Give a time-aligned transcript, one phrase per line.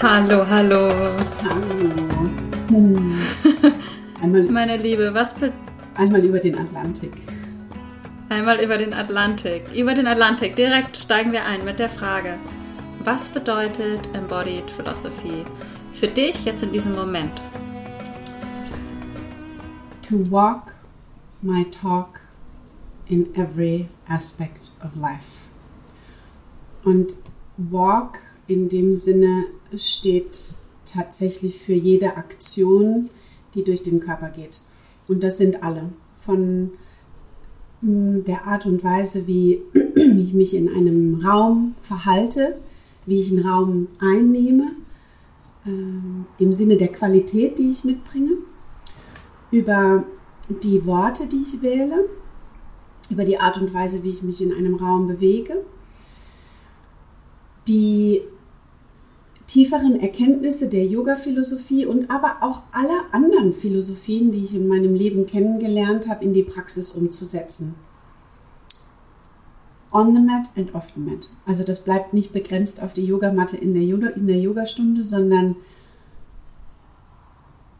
[0.00, 0.88] Hallo, hallo.
[1.42, 2.28] Hallo.
[2.68, 3.18] Hm.
[4.22, 5.34] Einmal, Meine Liebe, was
[5.96, 7.12] einmal über den Atlantik.
[8.28, 9.64] einmal über den Atlantik.
[9.74, 12.34] Über den Atlantik direkt steigen wir ein mit der Frage,
[13.04, 15.44] was bedeutet Embodied Philosophy
[15.94, 17.42] für dich jetzt in diesem Moment?
[20.08, 20.74] To walk
[21.42, 22.20] my talk
[23.08, 25.48] in every aspect of life.
[26.84, 27.16] Und
[27.58, 29.44] walk in dem Sinne
[29.76, 33.10] steht tatsächlich für jede Aktion,
[33.54, 34.62] die durch den Körper geht.
[35.06, 35.90] Und das sind alle.
[36.20, 36.70] Von
[37.82, 39.60] mm, der Art und Weise, wie
[39.94, 42.58] ich mich in einem Raum verhalte,
[43.06, 44.72] wie ich einen Raum einnehme,
[45.66, 48.32] ähm, im Sinne der Qualität, die ich mitbringe,
[49.50, 50.04] über
[50.62, 52.08] die Worte, die ich wähle,
[53.10, 55.64] über die Art und Weise, wie ich mich in einem Raum bewege,
[57.68, 58.22] die
[59.46, 65.26] tieferen Erkenntnisse der Yoga-Philosophie und aber auch aller anderen Philosophien, die ich in meinem Leben
[65.26, 67.76] kennengelernt habe, in die Praxis umzusetzen.
[69.90, 71.30] On the mat and off the mat.
[71.46, 75.56] Also das bleibt nicht begrenzt auf die Yogamatte in der, Yoga, in der Yogastunde, sondern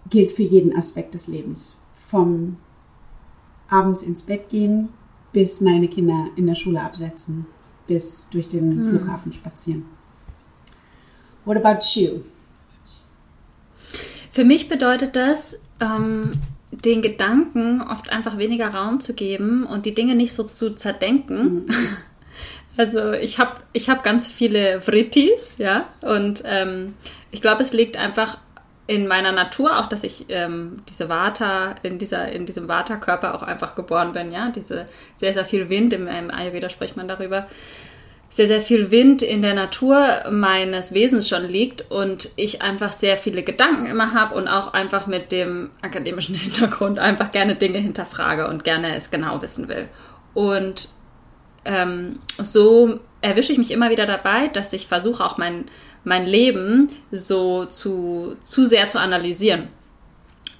[0.08, 1.82] gilt für jeden Aspekt des Lebens.
[1.94, 2.56] Vom
[3.68, 4.88] abends ins Bett gehen
[5.32, 7.46] bis meine Kinder in der Schule absetzen,
[7.88, 9.84] bis durch den Flughafen spazieren.
[11.44, 12.20] What about you?
[14.30, 16.32] Für mich bedeutet das, ähm,
[16.70, 21.66] den Gedanken oft einfach weniger Raum zu geben und die Dinge nicht so zu zerdenken.
[22.76, 26.94] Also ich habe ich hab ganz viele Vrittis, ja, und ähm,
[27.32, 28.38] ich glaube, es liegt einfach
[28.88, 33.42] in meiner Natur auch, dass ich ähm, diese Vata, in, dieser, in diesem Vata-Körper auch
[33.42, 34.86] einfach geboren bin, ja, diese
[35.16, 37.46] sehr, sehr viel Wind, im, im Ayurveda spricht man darüber,
[38.30, 43.18] sehr, sehr viel Wind in der Natur meines Wesens schon liegt und ich einfach sehr
[43.18, 48.48] viele Gedanken immer habe und auch einfach mit dem akademischen Hintergrund einfach gerne Dinge hinterfrage
[48.48, 49.88] und gerne es genau wissen will.
[50.32, 50.88] Und
[51.66, 55.66] ähm, so erwische ich mich immer wieder dabei, dass ich versuche auch mein,
[56.04, 59.68] mein Leben so zu, zu sehr zu analysieren.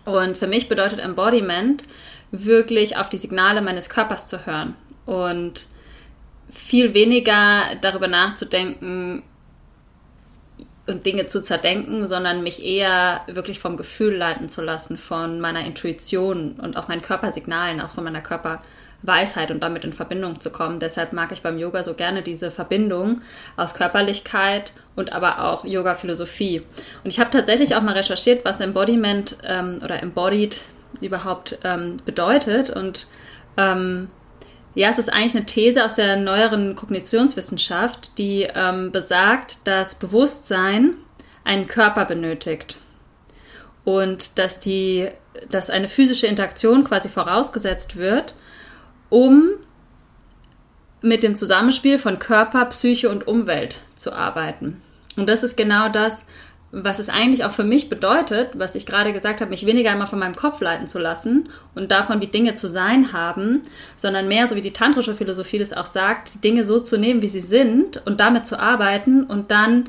[0.05, 1.83] Und für mich bedeutet Embodiment
[2.31, 4.75] wirklich auf die Signale meines Körpers zu hören
[5.07, 5.67] und
[6.51, 9.23] viel weniger darüber nachzudenken
[10.87, 15.65] und Dinge zu zerdenken, sondern mich eher wirklich vom Gefühl leiten zu lassen, von meiner
[15.67, 18.23] Intuition und auch meinen Körpersignalen, auch von meiner
[19.09, 20.81] Körperweisheit und damit in Verbindung zu kommen.
[20.81, 23.23] Deshalb mag ich beim Yoga so gerne diese Verbindung
[23.57, 26.61] aus Körperlichkeit und aber auch Yoga-Philosophie.
[27.05, 30.63] Und ich habe tatsächlich auch mal recherchiert, was Embodiment ähm, oder Embodied
[31.01, 33.07] überhaupt ähm, bedeutet und
[33.57, 34.09] ähm,
[34.75, 40.95] ja, es ist eigentlich eine These aus der neueren Kognitionswissenschaft, die ähm, besagt, dass Bewusstsein
[41.43, 42.77] einen Körper benötigt
[43.85, 45.09] und dass die,
[45.51, 48.35] dass eine physische Interaktion quasi vorausgesetzt wird,
[49.09, 49.51] um
[51.01, 54.83] mit dem Zusammenspiel von Körper, Psyche und Umwelt zu arbeiten.
[55.17, 56.25] Und das ist genau das,
[56.71, 60.07] was es eigentlich auch für mich bedeutet, was ich gerade gesagt habe, mich weniger immer
[60.07, 63.63] von meinem Kopf leiten zu lassen und davon, wie Dinge zu sein haben,
[63.97, 67.23] sondern mehr, so wie die tantrische Philosophie das auch sagt, die Dinge so zu nehmen,
[67.23, 69.89] wie sie sind und damit zu arbeiten und dann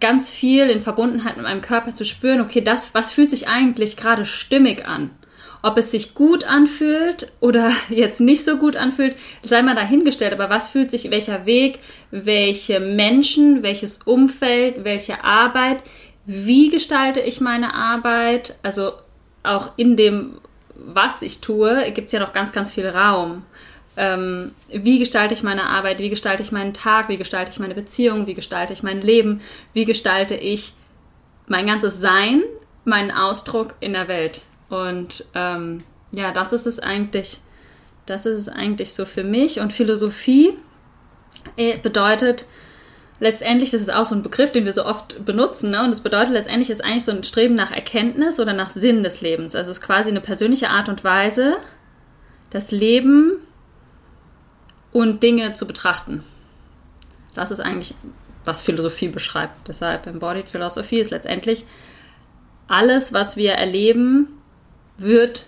[0.00, 3.96] ganz viel in Verbundenheit mit meinem Körper zu spüren, okay, das, was fühlt sich eigentlich
[3.96, 5.12] gerade stimmig an?
[5.62, 10.32] Ob es sich gut anfühlt oder jetzt nicht so gut anfühlt, sei mal dahingestellt.
[10.32, 11.78] Aber was fühlt sich, welcher Weg,
[12.10, 15.82] welche Menschen, welches Umfeld, welche Arbeit,
[16.26, 18.56] wie gestalte ich meine Arbeit?
[18.62, 18.92] Also
[19.44, 20.40] auch in dem,
[20.74, 23.44] was ich tue, gibt es ja noch ganz, ganz viel Raum.
[23.96, 26.00] Ähm, wie gestalte ich meine Arbeit?
[26.00, 27.08] Wie gestalte ich meinen Tag?
[27.08, 28.26] Wie gestalte ich meine Beziehung?
[28.26, 29.40] Wie gestalte ich mein Leben?
[29.72, 30.74] Wie gestalte ich
[31.46, 32.42] mein ganzes Sein,
[32.84, 34.42] meinen Ausdruck in der Welt?
[34.68, 37.40] Und ähm, ja, das ist es eigentlich,
[38.06, 39.60] das ist es eigentlich so für mich.
[39.60, 40.52] Und Philosophie
[41.56, 42.46] äh, bedeutet
[43.20, 45.82] letztendlich, das ist auch so ein Begriff, den wir so oft benutzen, ne?
[45.82, 49.20] und das bedeutet letztendlich ist eigentlich so ein Streben nach Erkenntnis oder nach Sinn des
[49.20, 49.54] Lebens.
[49.54, 51.56] Also es ist quasi eine persönliche Art und Weise,
[52.50, 53.38] das Leben
[54.92, 56.24] und Dinge zu betrachten.
[57.34, 57.94] Das ist eigentlich,
[58.44, 59.68] was Philosophie beschreibt.
[59.68, 61.66] Deshalb Embodied Philosophy ist letztendlich
[62.68, 64.28] alles, was wir erleben,
[64.98, 65.46] wird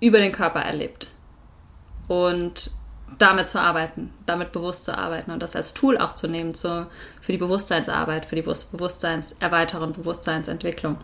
[0.00, 1.08] über den Körper erlebt.
[2.08, 2.70] Und
[3.18, 6.86] damit zu arbeiten, damit bewusst zu arbeiten und das als Tool auch zu nehmen zu,
[7.20, 10.96] für die Bewusstseinsarbeit, für die Bewusstseinserweiterung, Bewusstseinsentwicklung.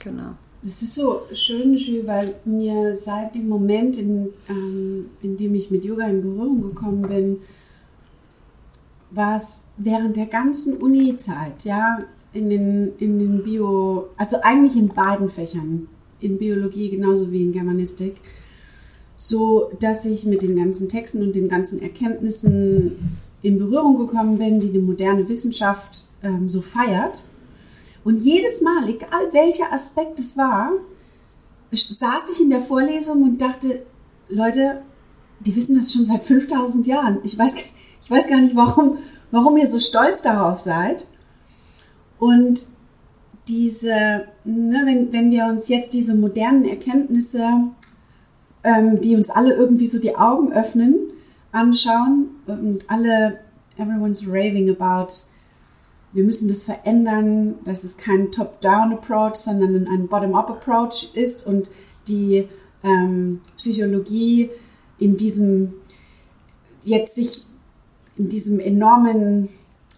[0.00, 0.32] Genau.
[0.62, 5.70] Das ist so schön, Jules, weil mir seit dem Moment, in, ähm, in dem ich
[5.70, 7.38] mit Yoga in Berührung gekommen bin,
[9.10, 12.00] war es während der ganzen Uni-Zeit, ja,
[12.32, 15.88] in den, in den Bio, also eigentlich in beiden Fächern,
[16.20, 18.16] in Biologie genauso wie in Germanistik,
[19.16, 24.60] so dass ich mit den ganzen Texten und den ganzen Erkenntnissen in Berührung gekommen bin,
[24.60, 27.24] die die moderne Wissenschaft ähm, so feiert.
[28.04, 30.72] Und jedes Mal, egal welcher Aspekt es war,
[31.72, 33.84] saß ich in der Vorlesung und dachte,
[34.28, 34.82] Leute,
[35.40, 37.18] die wissen das schon seit 5000 Jahren.
[37.22, 37.54] Ich weiß,
[38.02, 38.98] ich weiß gar nicht, warum,
[39.30, 41.08] warum ihr so stolz darauf seid.
[42.18, 42.66] Und
[43.50, 47.42] diese, ne, wenn, wenn wir uns jetzt diese modernen Erkenntnisse,
[48.62, 50.96] ähm, die uns alle irgendwie so die Augen öffnen,
[51.52, 53.40] anschauen und alle,
[53.76, 55.12] everyone's raving about,
[56.12, 61.70] wir müssen das verändern, dass es kein Top-Down-Approach, sondern ein Bottom-Up-Approach ist und
[62.08, 62.48] die
[62.82, 64.50] ähm, Psychologie
[64.98, 65.74] in diesem,
[66.82, 67.42] jetzt sich
[68.16, 69.48] in diesem enormen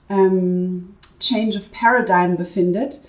[0.09, 3.03] ähm, Change of Paradigm befindet,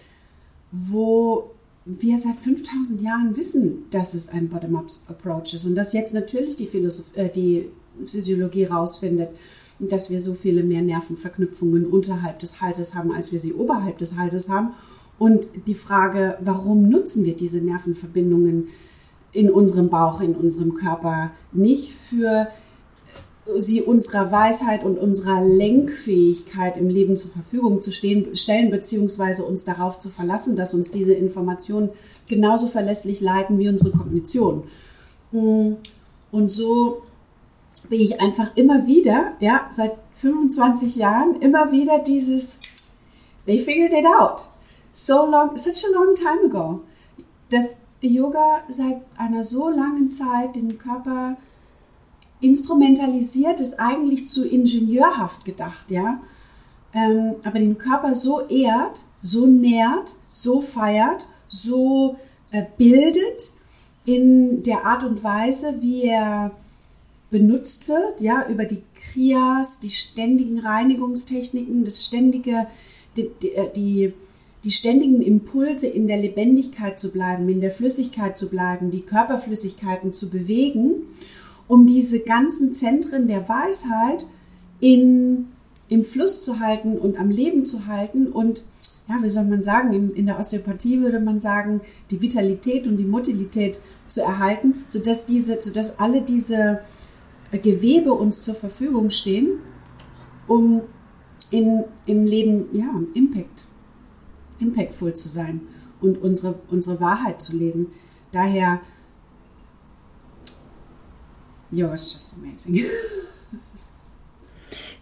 [0.74, 1.52] wo
[1.86, 6.66] wir seit 5000 Jahren wissen, dass es ein Bottom-up-Approach ist und dass jetzt natürlich die,
[6.66, 7.70] Philosoph äh, die
[8.08, 9.30] Physiologie rausfindet,
[9.80, 14.18] dass wir so viele mehr Nervenverknüpfungen unterhalb des Halses haben, als wir sie oberhalb des
[14.18, 14.72] Halses haben.
[15.20, 18.70] Und die Frage, warum nutzen wir diese Nervenverbindungen
[19.32, 22.48] in unserem Bauch, in unserem Körper nicht für
[23.58, 29.66] sie unserer Weisheit und unserer Lenkfähigkeit im Leben zur Verfügung zu stehen, stellen, beziehungsweise uns
[29.66, 31.90] darauf zu verlassen, dass uns diese Informationen
[32.28, 34.64] genauso verlässlich leiten wie unsere Kognition.
[35.32, 37.02] Und so
[37.90, 42.62] bin ich einfach immer wieder, ja, seit 25 Jahren, immer wieder dieses,
[43.46, 44.48] they figured it out.
[44.94, 46.82] So long, such a long time ago.
[47.50, 51.36] Dass Yoga seit einer so langen Zeit den Körper
[52.44, 56.20] instrumentalisiert, ist eigentlich zu ingenieurhaft gedacht, ja.
[56.94, 62.18] Ähm, aber den Körper so ehrt, so nährt, so feiert, so
[62.52, 63.54] äh, bildet
[64.06, 66.52] in der Art und Weise, wie er
[67.32, 72.68] benutzt wird, ja, über die Kriyas, die ständigen Reinigungstechniken, das ständige,
[73.18, 74.14] die, äh, die,
[74.64, 80.14] die ständigen Impulse in der Lebendigkeit zu bleiben, in der Flüssigkeit zu bleiben, die Körperflüssigkeiten
[80.14, 81.08] zu bewegen,
[81.74, 84.28] um diese ganzen Zentren der Weisheit
[84.80, 85.48] in,
[85.90, 88.64] im Fluss zu halten und am Leben zu halten und
[89.10, 91.82] ja, wie soll man sagen, in, in der Osteopathie würde man sagen,
[92.12, 96.82] die Vitalität und die Motilität zu erhalten, sodass diese, sodass alle diese
[97.52, 99.58] Gewebe uns zur Verfügung stehen,
[100.48, 100.84] um
[101.50, 103.68] in, im Leben ja, Impact,
[104.60, 105.62] impactful zu sein
[106.02, 107.88] und unsere, unsere Wahrheit zu leben.
[108.32, 108.80] Daher,
[111.74, 112.80] Yoga is just amazing.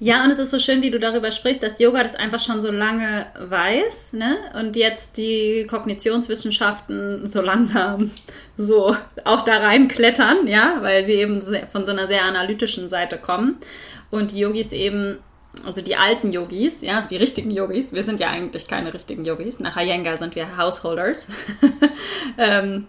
[0.03, 2.59] Ja, und es ist so schön, wie du darüber sprichst, dass Yoga das einfach schon
[2.59, 4.35] so lange weiß, ne?
[4.59, 8.09] Und jetzt die Kognitionswissenschaften so langsam
[8.57, 8.95] so
[9.25, 11.39] auch da reinklettern, ja, weil sie eben
[11.71, 13.57] von so einer sehr analytischen Seite kommen.
[14.09, 15.19] Und die Yogis eben,
[15.65, 19.25] also die alten Yogis, ja, also die richtigen Yogis, wir sind ja eigentlich keine richtigen
[19.25, 21.27] Yogis, nach Iyengar sind wir Householders.
[22.37, 22.87] ähm,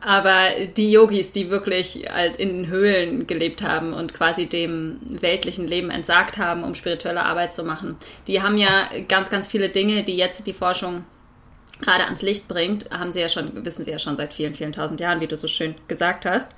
[0.00, 5.90] aber die Yogis, die wirklich halt in Höhlen gelebt haben und quasi dem weltlichen Leben
[5.90, 7.96] entsagt haben, um spirituelle Arbeit zu machen,
[8.26, 11.04] die haben ja ganz, ganz viele Dinge, die jetzt die Forschung
[11.80, 14.72] gerade ans Licht bringt, haben sie ja schon, wissen sie ja schon seit vielen, vielen
[14.72, 16.48] tausend Jahren, wie du so schön gesagt hast.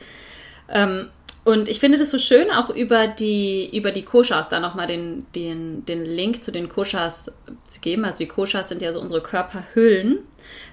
[0.69, 1.11] Ähm,
[1.43, 5.27] und ich finde das so schön, auch über die, über die Koshas da nochmal den,
[5.35, 7.33] den, den Link zu den Koshas
[7.67, 8.05] zu geben.
[8.05, 10.19] Also die Koshas sind ja so unsere Körperhüllen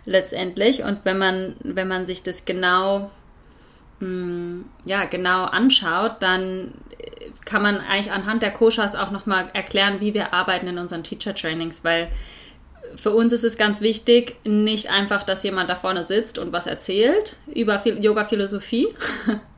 [0.05, 0.83] letztendlich.
[0.83, 3.09] Und wenn man, wenn man sich das genau,
[4.01, 6.73] mh, mm, ja, genau anschaut, dann
[7.45, 11.85] kann man eigentlich anhand der Koshas auch nochmal erklären, wie wir arbeiten in unseren Teacher-Trainings,
[11.85, 12.09] weil
[12.97, 16.67] für uns ist es ganz wichtig, nicht einfach, dass jemand da vorne sitzt und was
[16.67, 18.89] erzählt über Yoga-Philosophie,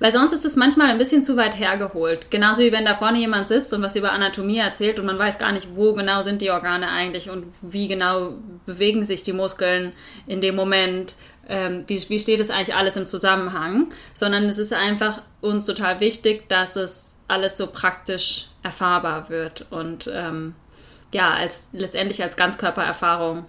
[0.00, 2.30] Weil sonst ist es manchmal ein bisschen zu weit hergeholt.
[2.30, 5.38] Genauso wie wenn da vorne jemand sitzt und was über Anatomie erzählt und man weiß
[5.38, 8.34] gar nicht, wo genau sind die Organe eigentlich und wie genau
[8.66, 9.92] bewegen sich die Muskeln
[10.26, 11.16] in dem Moment.
[11.48, 13.88] Ähm, wie, wie steht es eigentlich alles im Zusammenhang?
[14.14, 20.10] Sondern es ist einfach uns total wichtig, dass es alles so praktisch erfahrbar wird und
[20.12, 20.54] ähm,
[21.12, 23.46] ja, als letztendlich als Ganzkörpererfahrung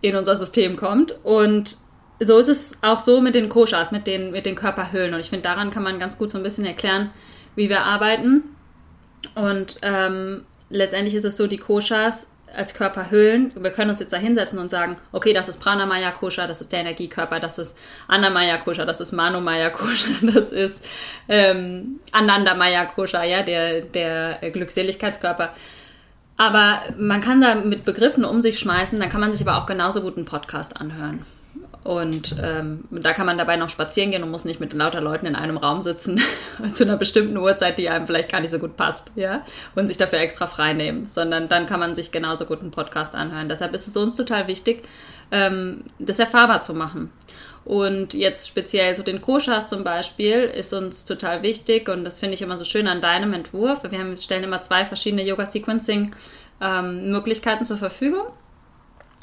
[0.00, 1.18] in unser System kommt.
[1.24, 1.76] Und
[2.20, 5.14] so ist es auch so mit den Koshas, mit den, mit den Körperhüllen.
[5.14, 7.10] Und ich finde, daran kann man ganz gut so ein bisschen erklären,
[7.56, 8.44] wie wir arbeiten.
[9.34, 13.52] Und ähm, letztendlich ist es so, die Koshas als Körperhüllen.
[13.54, 16.72] Wir können uns jetzt da hinsetzen und sagen, okay, das ist Pranamaya Kosha, das ist
[16.72, 17.76] der Energiekörper, das ist
[18.08, 20.84] Annamaya Kosha, das ist Manomaya Kosha, das ist
[21.28, 25.50] ähm, Anandamaya Kosha, ja, der, der Glückseligkeitskörper.
[26.36, 29.66] Aber man kann da mit Begriffen um sich schmeißen, dann kann man sich aber auch
[29.66, 31.24] genauso gut einen Podcast anhören.
[31.82, 35.24] Und ähm, da kann man dabei noch spazieren gehen und muss nicht mit lauter Leuten
[35.24, 36.20] in einem Raum sitzen
[36.74, 39.96] zu einer bestimmten Uhrzeit, die einem vielleicht gar nicht so gut passt, ja, und sich
[39.96, 43.48] dafür extra frei nehmen, sondern dann kann man sich genauso gut einen Podcast anhören.
[43.48, 44.84] Deshalb ist es uns total wichtig,
[45.30, 47.10] ähm, das erfahrbar zu machen.
[47.64, 52.34] Und jetzt speziell so den Koshas zum Beispiel ist uns total wichtig und das finde
[52.34, 53.80] ich immer so schön an deinem Entwurf.
[53.88, 58.26] Wir haben, stellen immer zwei verschiedene Yoga-Sequencing-Möglichkeiten ähm, zur Verfügung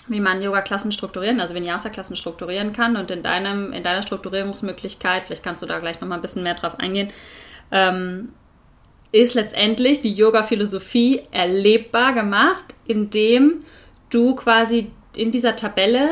[0.10, 2.96] wie man Yoga-Klassen strukturieren, also Vinyasa-Klassen strukturieren kann.
[2.96, 6.56] Und in deinem, in deiner Strukturierungsmöglichkeit, vielleicht kannst du da gleich nochmal ein bisschen mehr
[6.56, 7.12] drauf eingehen,
[7.72, 8.34] ähm,
[9.12, 13.64] ist letztendlich die Yoga-Philosophie erlebbar gemacht, indem
[14.10, 16.10] du quasi in dieser Tabelle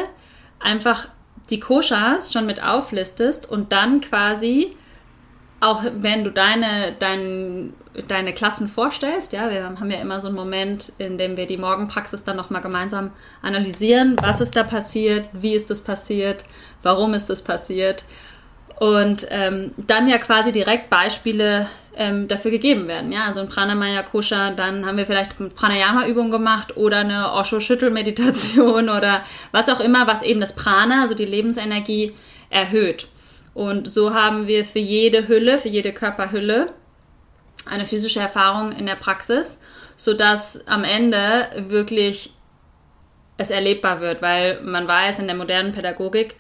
[0.59, 1.09] einfach
[1.49, 4.75] die Koshas schon mit auflistest und dann quasi
[5.65, 7.73] auch wenn du deine, dein,
[8.07, 11.57] deine Klassen vorstellst, ja, wir haben ja immer so einen Moment, in dem wir die
[11.57, 16.45] Morgenpraxis dann nochmal gemeinsam analysieren, was ist da passiert, wie ist das passiert,
[16.83, 18.05] warum ist das passiert
[18.79, 23.11] und ähm, dann ja quasi direkt Beispiele ähm, dafür gegeben werden.
[23.11, 28.89] Ja, also ein Pranamaya Kosha, dann haben wir vielleicht eine Pranayama-Übung gemacht oder eine Osho-Schüttel-Meditation
[28.97, 32.13] oder was auch immer, was eben das Prana, also die Lebensenergie,
[32.49, 33.07] erhöht.
[33.55, 36.73] Und so haben wir für jede Hülle, für jede Körperhülle
[37.65, 39.59] eine physische Erfahrung in der Praxis,
[39.95, 42.33] sodass am Ende wirklich
[43.37, 46.35] es erlebbar wird, weil man weiß in der modernen Pädagogik,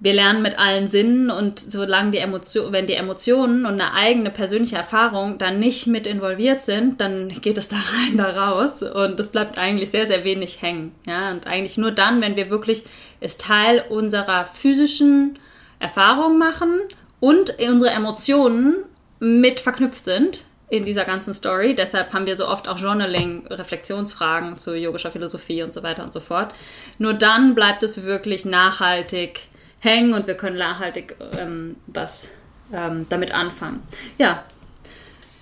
[0.00, 4.30] wir lernen mit allen Sinnen und solange die Emotion, wenn die Emotionen und eine eigene
[4.30, 9.20] persönliche Erfahrung dann nicht mit involviert sind, dann geht es da rein, da raus und
[9.20, 10.92] es bleibt eigentlich sehr, sehr wenig hängen.
[11.06, 12.82] Ja, und eigentlich nur dann, wenn wir wirklich
[13.20, 15.38] es Teil unserer physischen
[15.84, 16.80] Erfahrungen machen
[17.20, 18.84] und unsere Emotionen
[19.20, 21.74] mit verknüpft sind in dieser ganzen Story.
[21.74, 26.12] Deshalb haben wir so oft auch Journaling, Reflexionsfragen zu yogischer Philosophie und so weiter und
[26.12, 26.54] so fort.
[26.98, 29.48] Nur dann bleibt es wirklich nachhaltig
[29.78, 32.30] hängen und wir können nachhaltig ähm, was
[32.72, 33.82] ähm, damit anfangen.
[34.16, 34.42] Ja,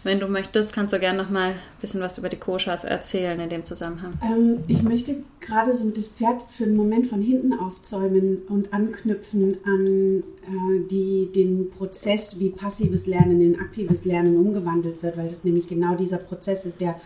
[0.04, 3.38] wenn du möchtest, kannst du gerne noch mal ein bisschen was über die Koshas erzählen
[3.38, 4.14] in dem Zusammenhang.
[4.23, 9.59] Ähm, ich möchte gerade so das Pferd für einen Moment von hinten aufzäumen und anknüpfen
[9.64, 15.44] an äh, die, den Prozess, wie passives Lernen in aktives Lernen umgewandelt wird, weil das
[15.44, 17.00] nämlich genau dieser Prozess ist der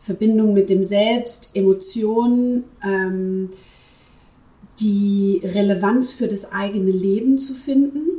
[0.00, 3.50] Verbindung mit dem Selbst, Emotionen, ähm,
[4.80, 8.17] die Relevanz für das eigene Leben zu finden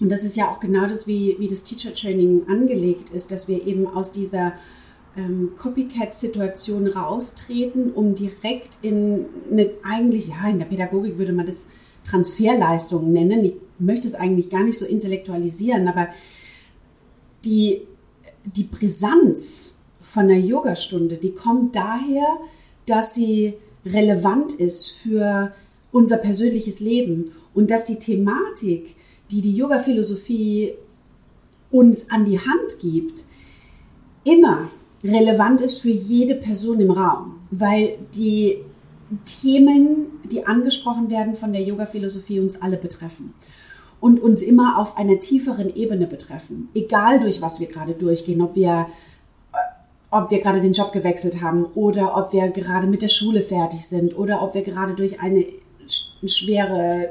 [0.00, 3.48] und das ist ja auch genau das, wie, wie das Teacher Training angelegt ist, dass
[3.48, 4.52] wir eben aus dieser
[5.16, 11.68] ähm, Copycat-Situation raustreten, um direkt in eine, eigentlich, ja, in der Pädagogik würde man das
[12.04, 13.44] Transferleistung nennen.
[13.44, 16.08] Ich möchte es eigentlich gar nicht so intellektualisieren, aber
[17.44, 17.82] die,
[18.44, 22.38] die Brisanz von einer Yogastunde, die kommt daher,
[22.86, 25.52] dass sie relevant ist für
[25.92, 28.95] unser persönliches Leben und dass die Thematik
[29.30, 30.74] die die Yoga-Philosophie
[31.70, 33.24] uns an die Hand gibt,
[34.24, 34.70] immer
[35.02, 38.58] relevant ist für jede Person im Raum, weil die
[39.24, 43.34] Themen, die angesprochen werden von der Yoga-Philosophie, uns alle betreffen
[44.00, 46.68] und uns immer auf einer tieferen Ebene betreffen.
[46.74, 48.88] Egal durch was wir gerade durchgehen, ob wir,
[49.52, 49.56] äh,
[50.10, 53.86] ob wir gerade den Job gewechselt haben oder ob wir gerade mit der Schule fertig
[53.86, 55.46] sind oder ob wir gerade durch eine
[56.24, 57.10] schwere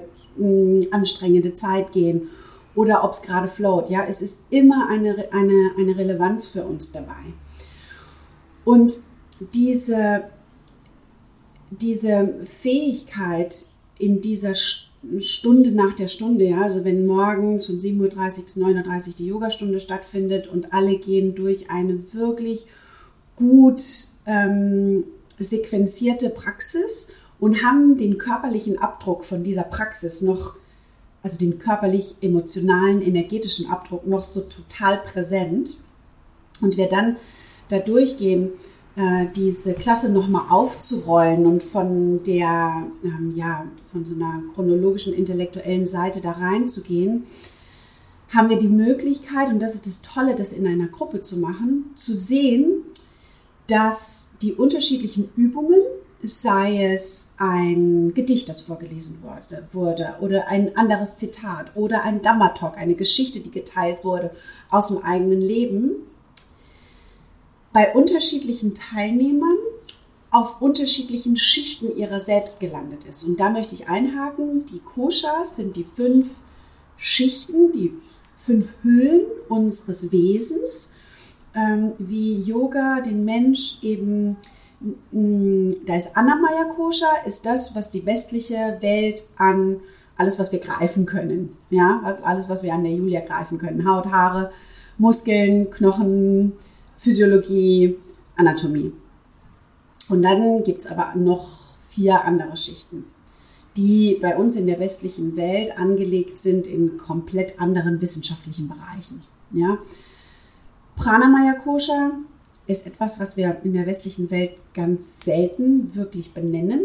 [0.92, 2.30] anstrengende Zeit gehen
[2.76, 3.90] oder ob es gerade float.
[3.90, 7.34] Ja, es ist immer eine, eine, eine Relevanz für uns dabei.
[8.66, 9.00] Und
[9.54, 10.26] diese,
[11.72, 13.56] diese Fähigkeit
[13.98, 14.56] in dieser
[15.20, 19.28] Stunde nach der Stunde, ja, also wenn morgens von 7.30 Uhr bis 9.30 Uhr die
[19.28, 22.66] Yogastunde stattfindet und alle gehen durch eine wirklich
[23.36, 23.82] gut
[24.26, 25.04] ähm,
[25.38, 30.54] sequenzierte Praxis und haben den körperlichen Abdruck von dieser Praxis noch,
[31.22, 35.80] also den körperlich-emotionalen, energetischen Abdruck noch so total präsent.
[36.62, 37.18] Und wir dann
[37.68, 38.52] da durchgehen,
[38.96, 45.86] äh, diese Klasse nochmal aufzurollen und von der, ähm, ja, von so einer chronologischen, intellektuellen
[45.86, 47.26] Seite da reinzugehen,
[48.30, 51.92] haben wir die Möglichkeit, und das ist das Tolle, das in einer Gruppe zu machen,
[51.96, 52.84] zu sehen,
[53.68, 55.80] dass die unterschiedlichen Übungen
[56.26, 59.22] sei es ein Gedicht, das vorgelesen
[59.72, 64.32] wurde, oder ein anderes Zitat oder ein Dhammatalk, eine Geschichte, die geteilt wurde
[64.70, 65.92] aus dem eigenen Leben,
[67.72, 69.58] bei unterschiedlichen Teilnehmern
[70.32, 73.24] auf unterschiedlichen Schichten ihrer selbst gelandet ist.
[73.24, 76.40] Und da möchte ich einhaken, die Koshas sind die fünf
[76.98, 77.94] Schichten, die
[78.38, 80.94] fünf Hüllen unseres Wesens,
[81.56, 84.38] ähm, wie Yoga den Mensch eben,
[85.12, 89.78] da ist Annamaya Kosha, ist das, was die westliche Welt an
[90.18, 94.06] alles, was wir greifen können, ja, alles, was wir an der Julia greifen können, Haut,
[94.08, 94.52] Haare,
[94.98, 96.54] Muskeln, Knochen,
[96.98, 97.98] Physiologie,
[98.36, 98.94] Anatomie.
[100.10, 103.06] Und dann gibt es aber noch vier andere Schichten,
[103.76, 109.24] die bei uns in der westlichen Welt angelegt sind in komplett anderen wissenschaftlichen Bereichen.
[109.52, 109.78] Ja?
[110.96, 112.12] Pranamaya Kosha
[112.68, 116.82] ist etwas, was wir in der westlichen Welt ganz selten wirklich benennen.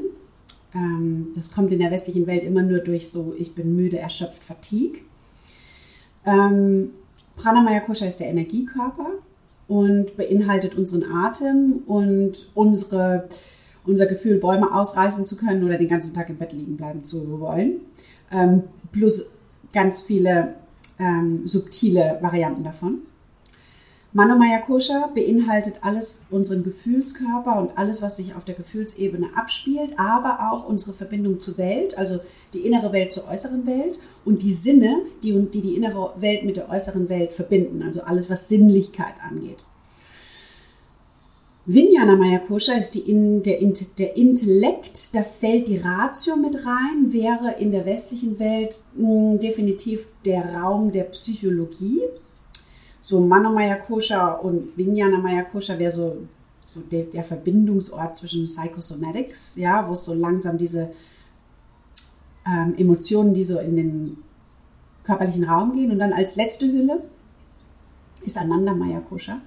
[0.75, 4.45] Ähm, das kommt in der westlichen Welt immer nur durch so, ich bin müde, erschöpft,
[4.45, 5.01] Fatigue.
[6.27, 6.91] Ähm,
[7.37, 9.09] Pranamaya Kosha ist der Energiekörper
[9.69, 13.29] und beinhaltet unseren Atem und unsere,
[13.87, 17.41] unser Gefühl, Bäume ausreißen zu können oder den ganzen Tag im Bett liegen bleiben zu
[17.41, 17.81] wollen.
[18.31, 19.31] Ähm, plus
[19.73, 20.55] ganz viele
[21.47, 22.99] subtile Varianten davon.
[24.13, 30.51] Manomaya Kosha beinhaltet alles unseren Gefühlskörper und alles, was sich auf der Gefühlsebene abspielt, aber
[30.51, 32.19] auch unsere Verbindung zur Welt, also
[32.53, 36.57] die innere Welt zur äußeren Welt und die Sinne, die die, die innere Welt mit
[36.57, 39.59] der äußeren Welt verbinden, also alles, was Sinnlichkeit angeht.
[41.67, 43.61] Vijnana Maya Kosha ist die in, der,
[43.97, 49.39] der Intellekt, da fällt die Ratio mit rein, wäre in der westlichen Welt mh, hm,
[49.39, 52.01] definitiv der Raum der Psychologie
[53.11, 56.17] so Manomaya Kosha und Vijnana Maya Kosha wäre so,
[56.67, 60.93] so der, der, Verbindungsort zwischen Psychosomatics, ja, wo es so langsam diese
[62.47, 64.17] ähm, Emotionen, die so in den
[65.03, 65.91] körperlichen Raum gehen.
[65.91, 67.03] Und dann als letzte Hülle
[68.23, 69.41] ist Ananda Maya Kosha.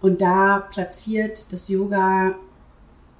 [0.00, 2.34] Und da platziert das Yoga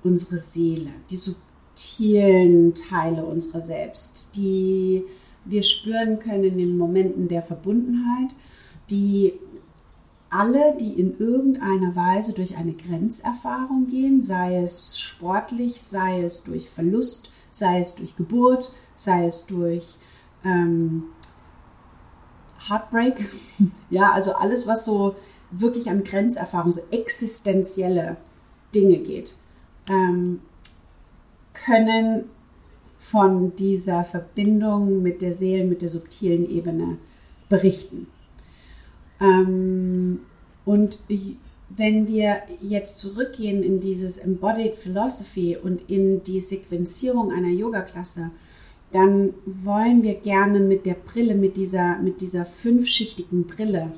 [0.03, 5.05] unsere Seele, die subtilen Teile unserer selbst, die
[5.45, 8.35] wir spüren können in den Momenten der Verbundenheit
[8.91, 9.35] die
[10.31, 16.69] alle, die in irgendeiner Weise durch eine Grenzerfahrung gehen, sei es sportlich, sei es durch
[16.69, 19.97] Verlust, sei es durch Geburt, sei es durch
[20.45, 21.05] ähm,
[22.69, 23.17] Heartbreak,
[23.91, 25.15] ja, also alles, was so
[25.53, 28.17] wirklich an Grenzerfahrung, so existenzielle
[28.75, 29.37] Dinge geht,
[29.89, 30.41] ähm,
[31.53, 32.25] können
[32.99, 36.99] von dieser Verbindung mit der Seele, mit der subtilen Ebene
[37.49, 38.09] berichten.
[39.25, 40.21] Ähm,
[40.65, 40.99] und
[41.71, 48.31] wenn wir jetzt zurückgehen in dieses Embodied Philosophy und in die Sequenzierung einer Yoga-Klasse,
[48.93, 53.93] dann wollen wir gerne mit der Brille, mit dieser, mit dieser fünfschichtigen Brille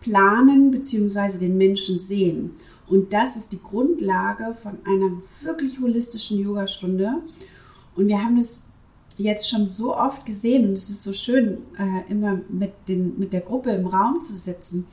[0.00, 1.38] planen bzw.
[1.38, 2.50] den Menschen sehen.
[2.86, 5.10] Und das ist die Grundlage von einer
[5.42, 7.14] wirklich holistischen Yogastunde.
[7.96, 8.68] Und wir haben das
[9.18, 13.32] jetzt schon so oft gesehen und es ist so schön, äh, immer mit, den, mit
[13.32, 14.86] der Gruppe im Raum zu sitzen,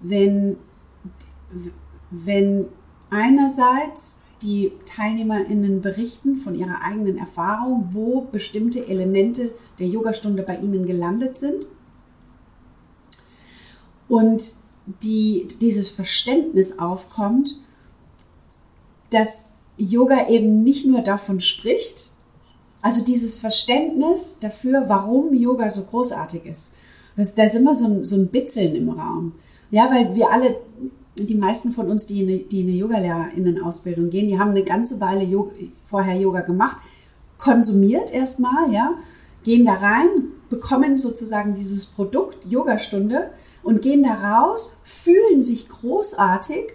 [0.00, 0.56] wenn,
[2.10, 2.68] wenn
[3.10, 10.86] einerseits die TeilnehmerInnen berichten von ihrer eigenen Erfahrung, wo bestimmte Elemente der Yogastunde bei ihnen
[10.86, 11.66] gelandet sind.
[14.08, 14.52] Und
[15.02, 17.56] die, dieses Verständnis aufkommt,
[19.10, 22.12] dass Yoga eben nicht nur davon spricht,
[22.86, 26.74] also dieses Verständnis dafür, warum Yoga so großartig ist.
[27.16, 29.32] Das, da ist immer so ein, so ein Bitzeln im Raum.
[29.72, 30.60] Ja, weil wir alle,
[31.16, 34.62] die meisten von uns, die in eine, die in eine Yogalehrerinnenausbildung gehen, die haben eine
[34.62, 35.50] ganze Weile Yoga,
[35.84, 36.76] vorher Yoga gemacht,
[37.38, 38.94] konsumiert erstmal, ja,
[39.42, 43.30] gehen da rein, bekommen sozusagen dieses Produkt Yogastunde
[43.64, 46.68] und gehen da raus, fühlen sich großartig,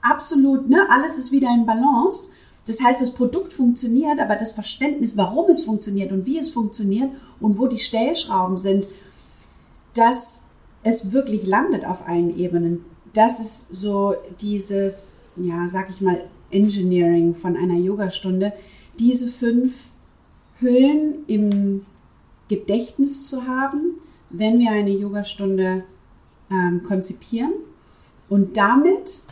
[0.00, 2.30] absolut, ne, alles ist wieder in Balance
[2.68, 7.10] das heißt, das Produkt funktioniert, aber das Verständnis, warum es funktioniert und wie es funktioniert
[7.40, 8.88] und wo die Stellschrauben sind,
[9.94, 10.50] dass
[10.82, 12.84] es wirklich landet auf allen Ebenen.
[13.14, 18.52] Das ist so dieses, ja, sag ich mal, Engineering von einer Yogastunde,
[18.98, 19.86] diese fünf
[20.60, 21.86] Hüllen im
[22.48, 25.84] Gedächtnis zu haben, wenn wir eine Yogastunde
[26.50, 27.52] ähm, konzipieren
[28.28, 29.24] und damit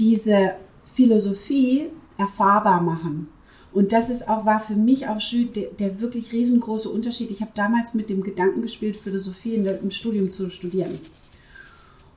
[0.00, 3.28] diese Philosophie erfahrbar machen.
[3.72, 7.30] Und das ist auch, war für mich auch der, der wirklich riesengroße Unterschied.
[7.30, 10.98] Ich habe damals mit dem Gedanken gespielt, Philosophie im Studium zu studieren.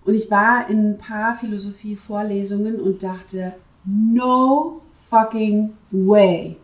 [0.03, 3.53] Und ich war in ein paar Philosophie-Vorlesungen und dachte,
[3.85, 6.57] no fucking way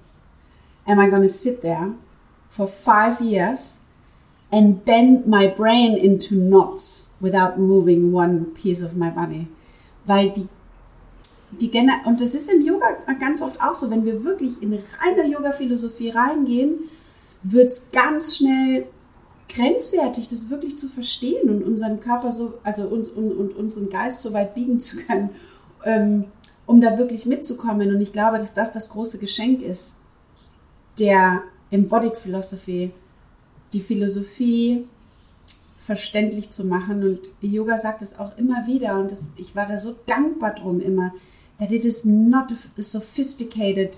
[0.85, 1.93] am I to sit there
[2.49, 3.81] for five years
[4.51, 9.47] and bend my brain into knots without moving one piece of my body.
[10.05, 10.47] Weil die
[11.51, 12.85] die Gener und das ist im Yoga
[13.19, 16.89] ganz oft auch so, wenn wir wirklich in reine Yoga-Philosophie reingehen,
[17.43, 18.85] wird es ganz schnell
[19.47, 24.21] grenzwertig, das wirklich zu verstehen und unseren Körper so, also uns und, und unseren Geist
[24.21, 25.31] so weit biegen zu können,
[25.83, 26.25] ähm,
[26.65, 27.93] um da wirklich mitzukommen.
[27.93, 29.95] Und ich glaube, dass das das große Geschenk ist,
[30.99, 32.91] der Embodied Philosophy,
[33.73, 34.87] die Philosophie
[35.79, 37.03] verständlich zu machen.
[37.03, 40.79] Und Yoga sagt es auch immer wieder und das, ich war da so dankbar drum
[40.79, 41.13] immer,
[41.59, 43.95] that it is not a sophisticated,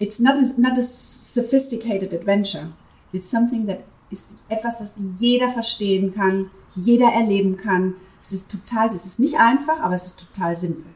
[0.00, 2.72] it's not a, not a sophisticated adventure.
[3.12, 7.94] It's something that ist etwas, das jeder verstehen kann, jeder erleben kann.
[8.20, 10.86] Es ist total, es ist nicht einfach, aber es ist total simpel.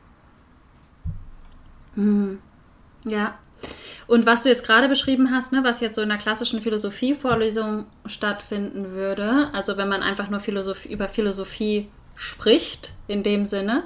[1.95, 2.39] Mhm.
[3.05, 3.39] Ja.
[4.07, 7.87] Und was du jetzt gerade beschrieben hast, ne, was jetzt so in der klassischen Philosophievorlesung
[8.07, 13.85] stattfinden würde, also wenn man einfach nur Philosophie, über Philosophie spricht, in dem Sinne,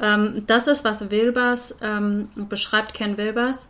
[0.00, 3.66] ähm, das ist, was Wilbers ähm, beschreibt, Ken Wilbers,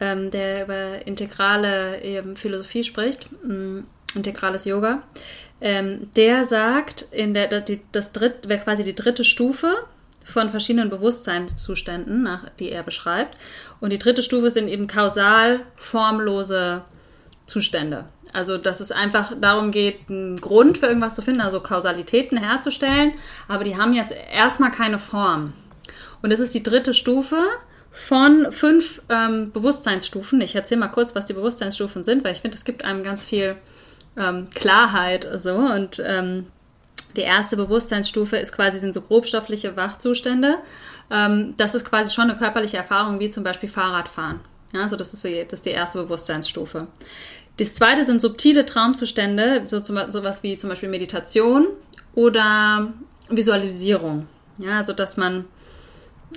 [0.00, 3.80] ähm, der über integrale Philosophie spricht, mm,
[4.14, 5.02] integrales Yoga.
[5.60, 9.74] Ähm, der sagt, in der, die, das dritt, quasi die dritte Stufe
[10.24, 13.38] von verschiedenen Bewusstseinszuständen, nach, die er beschreibt.
[13.80, 16.84] Und die dritte Stufe sind eben kausal formlose
[17.46, 18.04] Zustände.
[18.32, 23.14] Also, dass es einfach darum geht, einen Grund für irgendwas zu finden, also Kausalitäten herzustellen,
[23.48, 25.52] aber die haben jetzt erstmal keine Form.
[26.22, 27.36] Und das ist die dritte Stufe
[27.90, 30.40] von fünf ähm, Bewusstseinsstufen.
[30.40, 33.24] Ich erzähle mal kurz, was die Bewusstseinsstufen sind, weil ich finde, es gibt einem ganz
[33.24, 33.56] viel
[34.16, 36.46] ähm, Klarheit so und ähm,
[37.16, 40.58] die erste Bewusstseinsstufe ist quasi, sind so grobstoffliche Wachzustände.
[41.10, 44.40] Ähm, das ist quasi schon eine körperliche Erfahrung, wie zum Beispiel Fahrradfahren.
[44.72, 46.86] Ja, also das ist, so, das ist die erste Bewusstseinsstufe.
[47.58, 51.66] Das zweite sind subtile Traumzustände, so zum, sowas wie zum Beispiel Meditation
[52.14, 52.92] oder
[53.28, 54.26] Visualisierung.
[54.58, 55.44] Ja, also dass man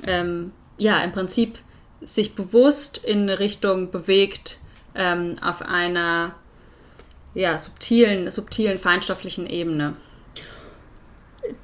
[0.04, 1.60] ähm, ja im Prinzip
[2.02, 4.58] sich bewusst in eine Richtung bewegt
[4.96, 6.36] ähm, auf einer
[7.34, 9.96] ja, subtilen, subtilen, feinstofflichen Ebene.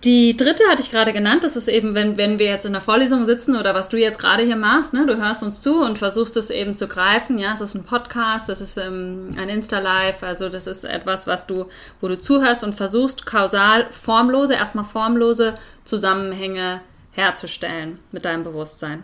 [0.03, 2.81] Die dritte hatte ich gerade genannt, das ist eben, wenn, wenn wir jetzt in der
[2.81, 5.99] Vorlesung sitzen oder was du jetzt gerade hier machst, ne, du hörst uns zu und
[5.99, 10.23] versuchst es eben zu greifen, ja, es ist ein Podcast, das ist ähm, ein Insta-Live,
[10.23, 11.67] also das ist etwas, was du,
[12.01, 15.53] wo du zuhörst und versuchst kausal formlose, erstmal formlose
[15.85, 19.03] Zusammenhänge herzustellen mit deinem Bewusstsein.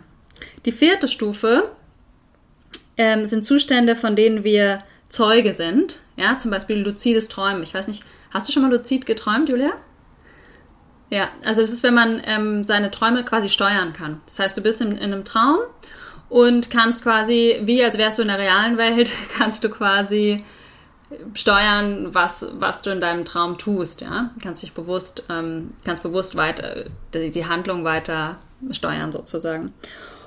[0.64, 1.70] Die vierte Stufe
[2.96, 7.62] ähm, sind Zustände, von denen wir Zeuge sind, ja, zum Beispiel luzides Träumen.
[7.62, 9.72] Ich weiß nicht, hast du schon mal luzid geträumt, Julia?
[11.10, 14.20] Ja, also das ist, wenn man ähm, seine Träume quasi steuern kann.
[14.26, 15.58] Das heißt, du bist in, in einem Traum
[16.28, 20.42] und kannst quasi, wie als wärst du in der realen Welt, kannst du quasi
[21.34, 24.30] steuern, was, was du in deinem Traum tust, ja.
[24.42, 28.38] Kannst dich bewusst, ähm, kannst bewusst weiter, die, die Handlung weiter
[28.70, 29.72] steuern sozusagen.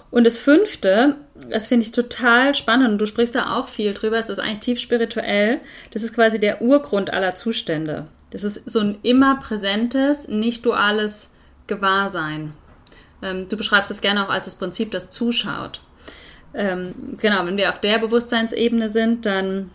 [0.10, 1.16] Und das fünfte,
[1.50, 4.60] das finde ich total spannend und du sprichst da auch viel drüber, es ist eigentlich
[4.60, 5.60] tief spirituell.
[5.92, 8.08] Das ist quasi der Urgrund aller Zustände.
[8.30, 11.30] Das ist so ein immer präsentes, nicht duales
[11.68, 12.54] Gewahrsein.
[13.22, 15.82] Ähm, du beschreibst es gerne auch als das Prinzip, das zuschaut.
[16.54, 19.72] Ähm, genau, wenn wir auf der Bewusstseinsebene sind, dann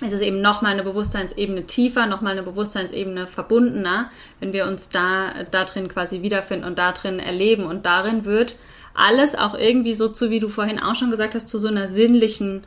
[0.00, 5.32] ist es eben nochmal eine Bewusstseinsebene tiefer, nochmal eine Bewusstseinsebene verbundener, wenn wir uns da,
[5.50, 7.64] da drin quasi wiederfinden und da drin erleben.
[7.64, 8.54] Und darin wird
[8.94, 11.88] alles auch irgendwie so zu, wie du vorhin auch schon gesagt hast, zu so einer
[11.88, 12.64] sinnlichen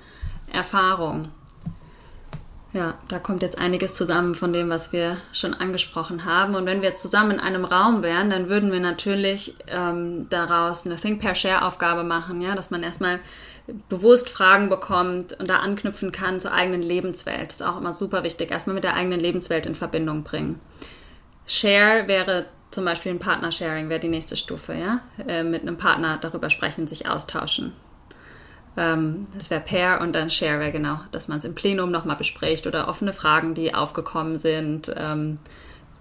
[0.51, 1.29] Erfahrung.
[2.73, 6.55] Ja, da kommt jetzt einiges zusammen von dem, was wir schon angesprochen haben.
[6.55, 10.95] Und wenn wir zusammen in einem Raum wären, dann würden wir natürlich ähm, daraus eine
[10.95, 13.19] Think per Share Aufgabe machen, ja, dass man erstmal
[13.89, 17.47] bewusst Fragen bekommt und da anknüpfen kann zur eigenen Lebenswelt.
[17.47, 18.51] Das ist auch immer super wichtig.
[18.51, 20.59] Erstmal mit der eigenen Lebenswelt in Verbindung bringen.
[21.45, 25.01] Share wäre zum Beispiel ein Partnersharing, wäre die nächste Stufe, ja.
[25.27, 27.73] Äh, mit einem Partner darüber sprechen, sich austauschen.
[28.77, 32.67] Ähm, das wäre Pair und dann Share genau, dass man es im Plenum nochmal bespricht
[32.67, 35.39] oder offene Fragen, die aufgekommen sind, ähm,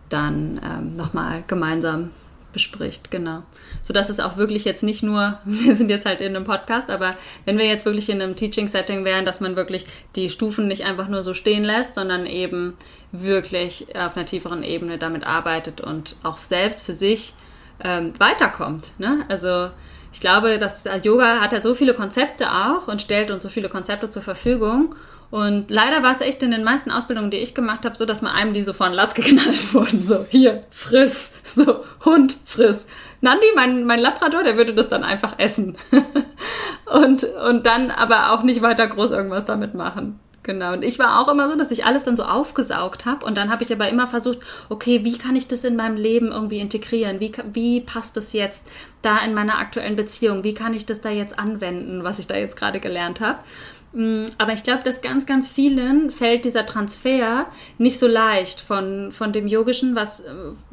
[0.09, 2.11] dann ähm, nochmal gemeinsam
[2.52, 3.42] bespricht, genau.
[3.83, 6.90] So dass es auch wirklich jetzt nicht nur, wir sind jetzt halt in einem Podcast,
[6.90, 10.85] aber wenn wir jetzt wirklich in einem Teaching-Setting wären, dass man wirklich die Stufen nicht
[10.85, 12.76] einfach nur so stehen lässt, sondern eben
[13.12, 17.35] wirklich auf einer tieferen Ebene damit arbeitet und auch selbst für sich
[17.83, 18.92] ähm, weiterkommt.
[18.98, 19.24] Ne?
[19.28, 19.70] Also
[20.12, 23.68] ich glaube, dass Yoga hat halt so viele Konzepte auch und stellt uns so viele
[23.68, 24.94] Konzepte zur Verfügung.
[25.31, 28.20] Und leider war es echt in den meisten Ausbildungen, die ich gemacht habe, so, dass
[28.20, 30.03] man einem die so vor den Latz geknallt wurden.
[30.03, 31.33] So, hier, friss.
[31.44, 32.87] So, Hund, friss.
[33.20, 35.77] Nandi, mein, mein Labrador, der würde das dann einfach essen.
[36.87, 40.18] und, und dann aber auch nicht weiter groß irgendwas damit machen.
[40.42, 40.72] Genau.
[40.72, 43.26] Und ich war auch immer so, dass ich alles dann so aufgesaugt habe.
[43.26, 44.38] Und dann habe ich aber immer versucht,
[44.70, 47.20] okay, wie kann ich das in meinem Leben irgendwie integrieren?
[47.20, 48.66] Wie, wie passt das jetzt
[49.03, 50.42] da in meiner aktuellen Beziehung?
[50.42, 53.38] Wie kann ich das da jetzt anwenden, was ich da jetzt gerade gelernt habe?
[53.92, 59.12] Mm, aber ich glaube, dass ganz, ganz vielen fällt dieser Transfer nicht so leicht von,
[59.12, 60.33] von dem yogischen, was, äh,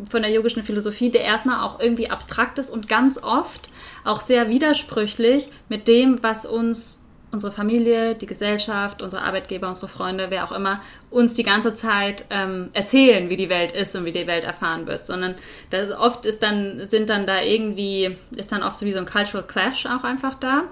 [0.10, 3.69] von der yogischen Philosophie, der erstmal auch irgendwie abstrakt ist und ganz oft
[4.06, 7.06] auch sehr widersprüchlich mit dem, was uns
[7.38, 12.26] unsere Familie, die Gesellschaft, unsere Arbeitgeber, unsere Freunde, wer auch immer, uns die ganze Zeit
[12.32, 15.36] ähm, erzählen, wie die Welt ist und wie die Welt erfahren wird, sondern
[15.69, 19.06] das, oft ist dann, sind dann da irgendwie, ist dann oft so wie so ein
[19.06, 20.63] Cultural Clash auch einfach da.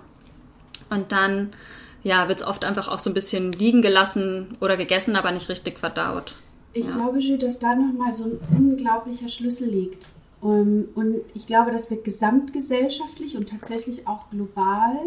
[0.90, 1.54] Und dann,
[2.02, 5.50] ja, wird es oft einfach auch so ein bisschen liegen gelassen oder gegessen, aber nicht
[5.50, 6.34] richtig verdaut.
[6.74, 6.92] Ich ja.
[6.92, 10.10] glaube, Jules, dass da nochmal so ein unglaublicher Schlüssel liegt.
[10.42, 14.98] Um, und ich glaube, dass wir gesamtgesellschaftlich und tatsächlich auch global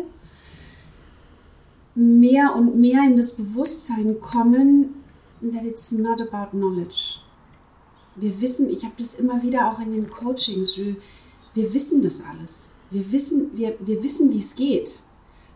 [1.98, 5.02] mehr und mehr in das Bewusstsein kommen,
[5.42, 7.18] that it's not about knowledge.
[8.14, 10.78] Wir wissen, ich habe das immer wieder auch in den Coachings,
[11.54, 12.72] wir wissen das alles.
[12.90, 15.02] Wir wissen, wir, wir wissen, wie es geht.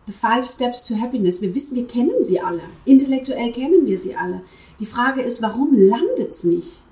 [0.05, 2.61] The Five Steps to Happiness, wir wissen, wir kennen sie alle.
[2.83, 4.41] Intellektuell kennen wir sie alle.
[4.79, 6.83] Die Frage ist, warum landet es nicht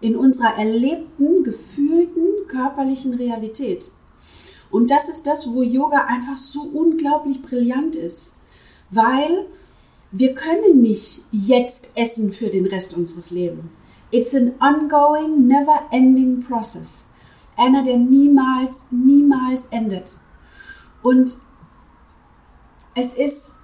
[0.00, 3.90] in unserer erlebten, gefühlten, körperlichen Realität?
[4.70, 8.39] Und das ist das, wo Yoga einfach so unglaublich brillant ist
[8.90, 9.46] weil
[10.12, 13.64] wir können nicht jetzt essen für den Rest unseres Lebens.
[14.10, 17.06] It's an ongoing, never ending process.
[17.56, 20.18] Einer, der niemals, niemals endet.
[21.02, 21.36] Und
[22.94, 23.60] es ist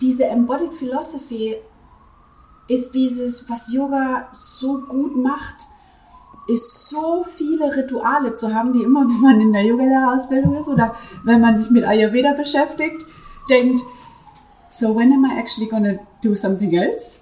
[0.00, 1.56] diese Embodied Philosophy
[2.68, 5.66] ist dieses, was Yoga so gut macht,
[6.48, 10.94] ist so viele Rituale zu haben, die immer, wenn man in der Yoga-Lehrerausbildung ist oder
[11.24, 13.04] wenn man sich mit Ayurveda beschäftigt,
[13.48, 13.80] denkt,
[14.70, 17.20] so when am I actually gonna do something else?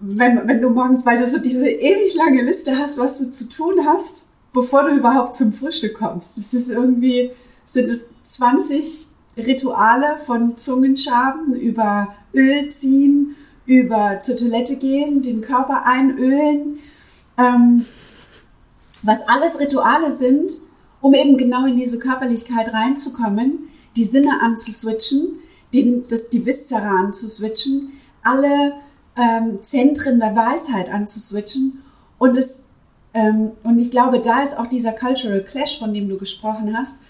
[0.00, 3.48] Wenn, wenn du morgens, weil du so diese ewig lange Liste hast, was du zu
[3.48, 6.38] tun hast, bevor du überhaupt zum Frühstück kommst.
[6.38, 7.30] Das ist irgendwie,
[7.64, 13.36] sind es 20 Rituale von Zungenschaben über Öl ziehen,
[13.66, 16.78] über zur Toilette gehen, den Körper einölen,
[17.36, 17.84] ähm,
[19.02, 20.50] was alles Rituale sind,
[21.00, 23.65] um eben genau in diese Körperlichkeit reinzukommen,
[23.96, 25.38] die Sinne anzuswitchen,
[25.72, 28.74] den, das, die Viszera anzuswitchen, alle
[29.16, 31.82] ähm, Zentren der Weisheit anzuswitchen.
[32.18, 32.64] Und, es,
[33.14, 37.00] ähm, und ich glaube, da ist auch dieser Cultural Clash, von dem du gesprochen hast,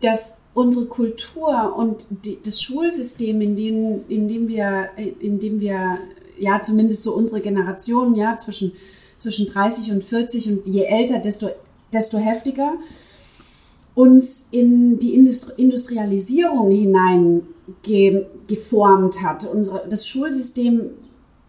[0.00, 5.98] dass unsere Kultur und die, das Schulsystem, in dem, in dem wir, in dem wir,
[6.38, 8.72] ja, zumindest so unsere Generation, ja, zwischen,
[9.18, 11.50] zwischen 30 und 40 und je älter, desto,
[11.92, 12.74] desto heftiger,
[14.00, 17.42] uns in die Industrialisierung hinein
[18.46, 19.44] geformt hat.
[19.44, 20.90] Unsere, das Schulsystem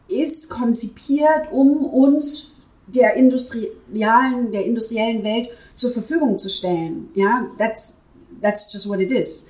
[0.09, 7.09] ist konzipiert, um uns der industriellen, der industriellen Welt zur Verfügung zu stellen.
[7.15, 8.07] Ja, that's,
[8.41, 9.47] that's just what it is.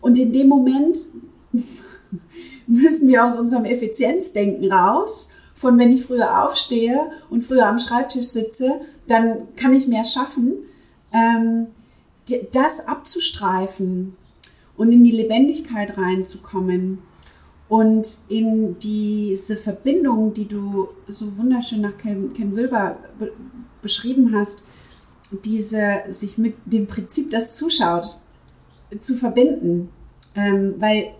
[0.00, 0.96] Und in dem Moment
[2.66, 8.26] müssen wir aus unserem Effizienzdenken raus, von wenn ich früher aufstehe und früher am Schreibtisch
[8.26, 10.54] sitze, dann kann ich mehr schaffen.
[11.12, 11.68] Ähm,
[12.52, 14.16] das abzustreifen
[14.76, 16.98] und in die Lebendigkeit reinzukommen
[17.68, 23.32] und in diese Verbindung, die du so wunderschön nach Ken, Ken Wilber be
[23.82, 24.64] beschrieben hast,
[25.44, 28.18] diese sich mit dem Prinzip, das zuschaut,
[28.98, 29.88] zu verbinden.
[30.36, 31.14] Ähm, weil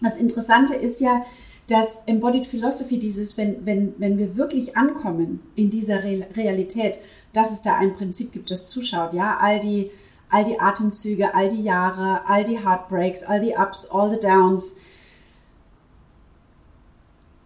[0.00, 1.22] das Interessante ist ja,
[1.68, 6.98] dass Embodied Philosophy dieses, wenn, wenn, wenn wir wirklich ankommen in dieser Re Realität,
[7.32, 9.90] dass es da ein Prinzip gibt, das zuschaut, ja, all die
[10.32, 14.80] all die Atemzüge, all die Jahre, all die Heartbreaks, all die Ups, all the Downs,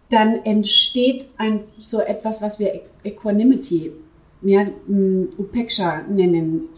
[0.09, 3.91] dann entsteht ein, so etwas, was wir Equanimity,
[4.41, 6.69] ja, mm, Upeksha nennen.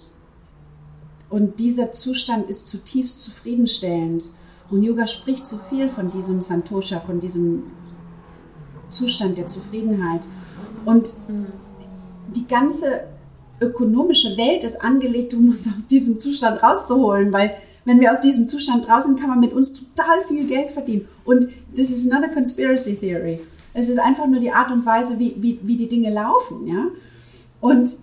[1.29, 4.31] Und dieser Zustand ist zutiefst zufriedenstellend.
[4.71, 7.63] Und Yoga spricht so viel von diesem Santosha, von diesem
[8.89, 10.27] Zustand der Zufriedenheit.
[10.85, 11.13] Und
[12.35, 13.03] die ganze
[13.61, 18.47] ökonomische Welt ist angelegt, um uns aus diesem Zustand rauszuholen, weil wenn wir aus diesem
[18.47, 21.07] Zustand draußen kann man mit uns total viel Geld verdienen.
[21.25, 23.39] Und this is not a conspiracy theory.
[23.73, 26.87] Es ist einfach nur die Art und Weise, wie, wie, wie die Dinge laufen, ja.
[27.61, 27.97] Und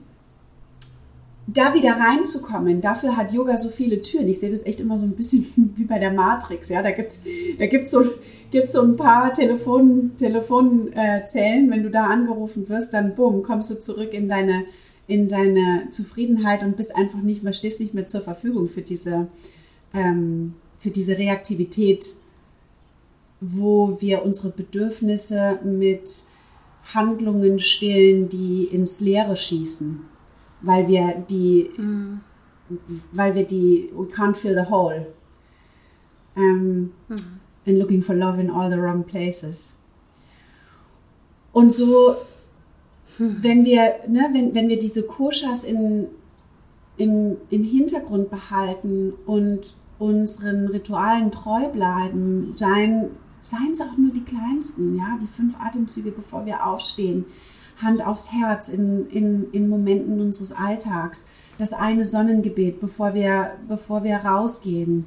[1.48, 4.28] da wieder reinzukommen, dafür hat Yoga so viele Türen.
[4.28, 6.82] Ich sehe das echt immer so ein bisschen wie bei der Matrix, ja.
[6.82, 7.22] Da gibt's,
[7.58, 8.02] da gibt's so,
[8.50, 11.70] gibt's so ein paar Telefon, Telefonzellen.
[11.70, 14.64] Wenn du da angerufen wirst, dann bumm, kommst du zurück in deine,
[15.06, 19.28] in deine Zufriedenheit und bist einfach nicht mehr, stehst nicht mehr zur Verfügung für diese,
[19.94, 22.16] ähm, für diese Reaktivität
[23.40, 26.24] wo wir unsere Bedürfnisse mit
[26.94, 30.00] Handlungen stillen, die ins Leere schießen,
[30.62, 32.20] weil wir die, mm.
[33.12, 35.06] weil wir die, we can't fill the hole.
[36.34, 37.16] Um, mm.
[37.66, 39.82] And looking for love in all the wrong places.
[41.52, 42.16] Und so,
[43.18, 43.38] hm.
[43.40, 46.06] wenn wir, ne, wenn, wenn wir diese Koshas in,
[46.96, 54.24] im, im Hintergrund behalten und unseren Ritualen treu bleiben, seien, seien es auch nur die
[54.24, 57.24] kleinsten, ja, die fünf Atemzüge, bevor wir aufstehen,
[57.82, 64.04] Hand aufs Herz in, in, in Momenten unseres Alltags, das eine Sonnengebet, bevor wir, bevor
[64.04, 65.06] wir rausgehen,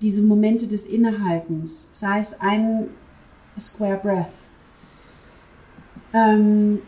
[0.00, 2.88] diese Momente des Innehaltens, sei es ein
[3.58, 4.26] Square Breath,
[6.12, 6.80] ähm,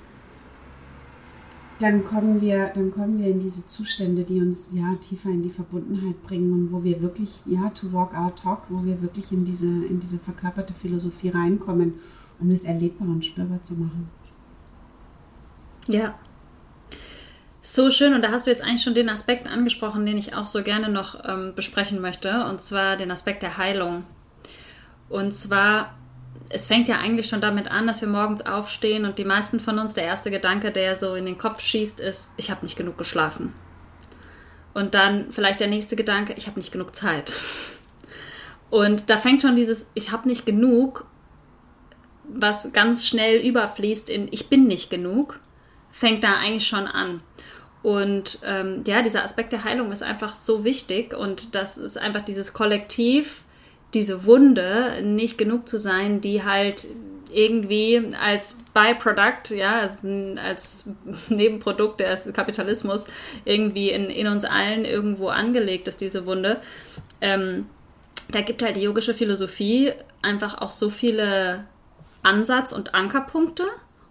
[1.79, 5.51] dann kommen wir, dann kommen wir in diese Zustände, die uns ja tiefer in die
[5.51, 9.45] Verbundenheit bringen und wo wir wirklich, ja, to walk our talk, wo wir wirklich in
[9.45, 11.95] diese, in diese verkörperte Philosophie reinkommen,
[12.41, 14.09] um es erlebbar und spürbar zu machen.
[15.87, 16.15] Ja.
[17.61, 20.47] So schön, und da hast du jetzt eigentlich schon den Aspekt angesprochen, den ich auch
[20.47, 24.05] so gerne noch ähm, besprechen möchte, und zwar den Aspekt der Heilung.
[25.09, 25.96] Und zwar
[26.49, 29.79] es fängt ja eigentlich schon damit an, dass wir morgens aufstehen und die meisten von
[29.79, 32.99] uns, der erste Gedanke, der so in den Kopf schießt, ist, ich habe nicht genug
[32.99, 33.53] geschlafen.
[34.75, 37.33] Und dann vielleicht der nächste Gedanke, ich habe nicht genug Zeit.
[38.71, 41.07] Und da fängt schon dieses, ich habe nicht genug,
[42.29, 45.41] was ganz schnell überfließt in, ich bin nicht genug,
[45.91, 47.23] fängt da eigentlich schon an.
[47.83, 52.23] Und ähm, ja, dieser Aspekt der Heilung ist einfach so wichtig und das ist einfach
[52.23, 53.45] dieses Kollektiv,
[53.97, 56.87] diese Wunde nicht genug zu sein, die halt
[57.33, 60.85] irgendwie als Byproduct, ja, als, als
[61.29, 63.07] Nebenprodukt des Kapitalismus
[63.47, 66.61] irgendwie in, in uns allen irgendwo angelegt ist, diese Wunde.
[67.23, 67.67] Ähm,
[68.31, 71.65] da gibt halt die yogische Philosophie einfach auch so viele
[72.23, 73.65] Ansatz- und Ankerpunkte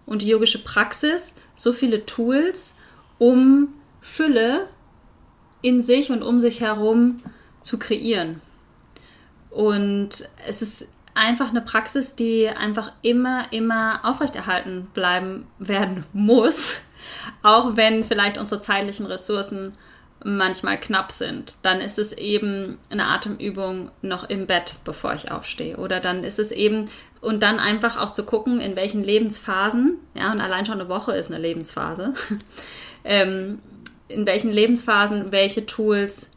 [0.07, 2.75] und die yogische Praxis so viele Tools,
[3.19, 3.69] um
[4.01, 4.67] Fülle
[5.61, 7.21] in sich und um sich herum
[7.61, 8.41] zu kreieren.
[9.55, 16.81] Und es ist einfach eine Praxis, die einfach immer, immer aufrechterhalten bleiben werden muss.
[17.41, 19.71] Auch wenn vielleicht unsere zeitlichen Ressourcen
[20.25, 25.77] manchmal knapp sind, dann ist es eben eine Atemübung noch im Bett, bevor ich aufstehe.
[25.77, 26.89] Oder dann ist es eben,
[27.21, 31.15] und dann einfach auch zu gucken, in welchen Lebensphasen, ja, und allein schon eine Woche
[31.15, 32.13] ist eine Lebensphase,
[33.05, 33.59] ähm,
[34.09, 36.31] in welchen Lebensphasen welche Tools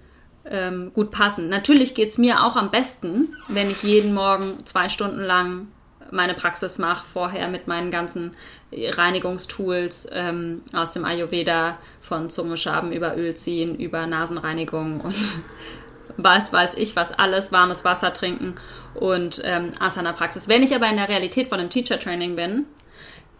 [0.50, 1.48] ähm, gut passen.
[1.48, 5.68] Natürlich geht es mir auch am besten, wenn ich jeden Morgen zwei Stunden lang
[6.10, 8.34] meine Praxis mache, vorher mit meinen ganzen
[8.72, 15.14] Reinigungstools ähm, aus dem Ayurveda, von Zungenschaben über Öl ziehen, über Nasenreinigung und
[16.16, 18.54] weiß, weiß ich was alles, warmes Wasser trinken
[18.94, 20.48] und ähm, Asana-Praxis.
[20.48, 22.66] Wenn ich aber in der Realität von einem Teacher-Training bin,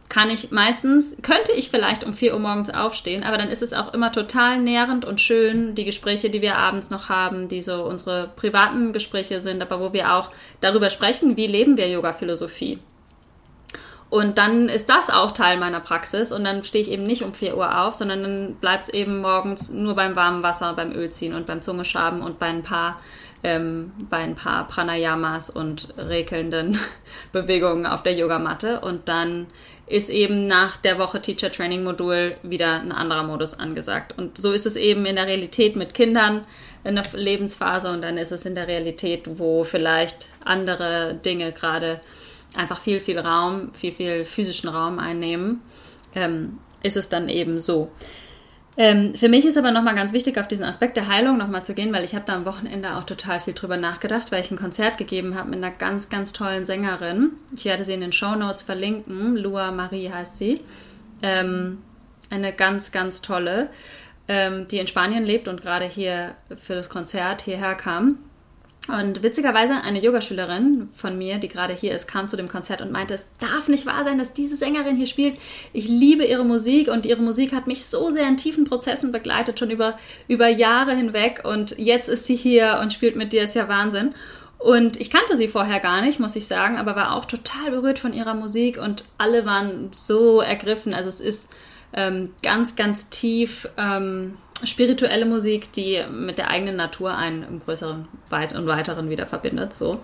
[0.09, 3.73] kann ich meistens, könnte ich vielleicht um 4 Uhr morgens aufstehen, aber dann ist es
[3.73, 7.85] auch immer total nährend und schön, die Gespräche, die wir abends noch haben, die so
[7.85, 12.79] unsere privaten Gespräche sind, aber wo wir auch darüber sprechen, wie leben wir Yoga-Philosophie.
[14.11, 17.35] Und dann ist das auch Teil meiner Praxis und dann stehe ich eben nicht um
[17.35, 21.35] 4 Uhr auf, sondern dann bleibt es eben morgens nur beim warmen Wasser, beim Ölziehen
[21.35, 22.99] und beim Zungeschaben und bei ein paar
[23.43, 26.79] ähm, bei ein paar Pranayamas und rekelnden
[27.33, 28.81] Bewegungen auf der Yogamatte.
[28.81, 29.47] Und dann
[29.87, 34.17] ist eben nach der Woche Teacher Training Modul wieder ein anderer Modus angesagt.
[34.19, 36.45] Und so ist es eben in der Realität mit Kindern
[36.85, 42.01] in der Lebensphase und dann ist es in der Realität, wo vielleicht andere Dinge gerade
[42.55, 45.61] einfach viel, viel Raum, viel, viel physischen Raum einnehmen,
[46.15, 47.91] ähm, ist es dann eben so.
[48.81, 51.75] Ähm, für mich ist aber nochmal ganz wichtig, auf diesen Aspekt der Heilung nochmal zu
[51.75, 54.57] gehen, weil ich habe da am Wochenende auch total viel drüber nachgedacht, weil ich ein
[54.57, 57.33] Konzert gegeben habe mit einer ganz, ganz tollen Sängerin.
[57.57, 59.37] Ich werde sie in den Show Notes verlinken.
[59.37, 60.61] Lua Marie heißt sie.
[61.23, 61.79] Ähm,
[62.31, 63.69] eine ganz, ganz tolle,
[64.29, 68.19] ähm, die in Spanien lebt und gerade hier für das Konzert hierher kam.
[68.89, 72.91] Und witzigerweise eine Yogaschülerin von mir, die gerade hier ist, kam zu dem Konzert und
[72.91, 75.37] meinte, es darf nicht wahr sein, dass diese Sängerin hier spielt.
[75.75, 79.59] Ich liebe ihre Musik und ihre Musik hat mich so sehr in tiefen Prozessen begleitet,
[79.59, 81.43] schon über, über Jahre hinweg.
[81.45, 84.15] Und jetzt ist sie hier und spielt mit dir, ist ja Wahnsinn.
[84.59, 87.99] Und ich kannte sie vorher gar nicht, muss ich sagen, aber war auch total berührt
[87.99, 90.95] von ihrer Musik und alle waren so ergriffen.
[90.95, 91.49] Also es ist
[91.93, 93.69] ähm, ganz, ganz tief.
[93.77, 99.27] Ähm, spirituelle Musik, die mit der eigenen Natur einen im größeren weit und weiteren wieder
[99.27, 100.01] verbindet, so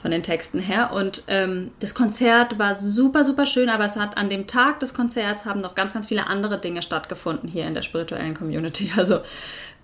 [0.00, 0.92] von den Texten her.
[0.92, 4.94] Und ähm, das Konzert war super, super schön, aber es hat an dem Tag des
[4.94, 8.92] Konzerts haben noch ganz, ganz viele andere Dinge stattgefunden hier in der spirituellen Community.
[8.96, 9.20] Also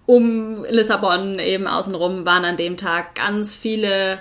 [0.06, 4.20] um Lissabon eben außenrum waren an dem Tag ganz viele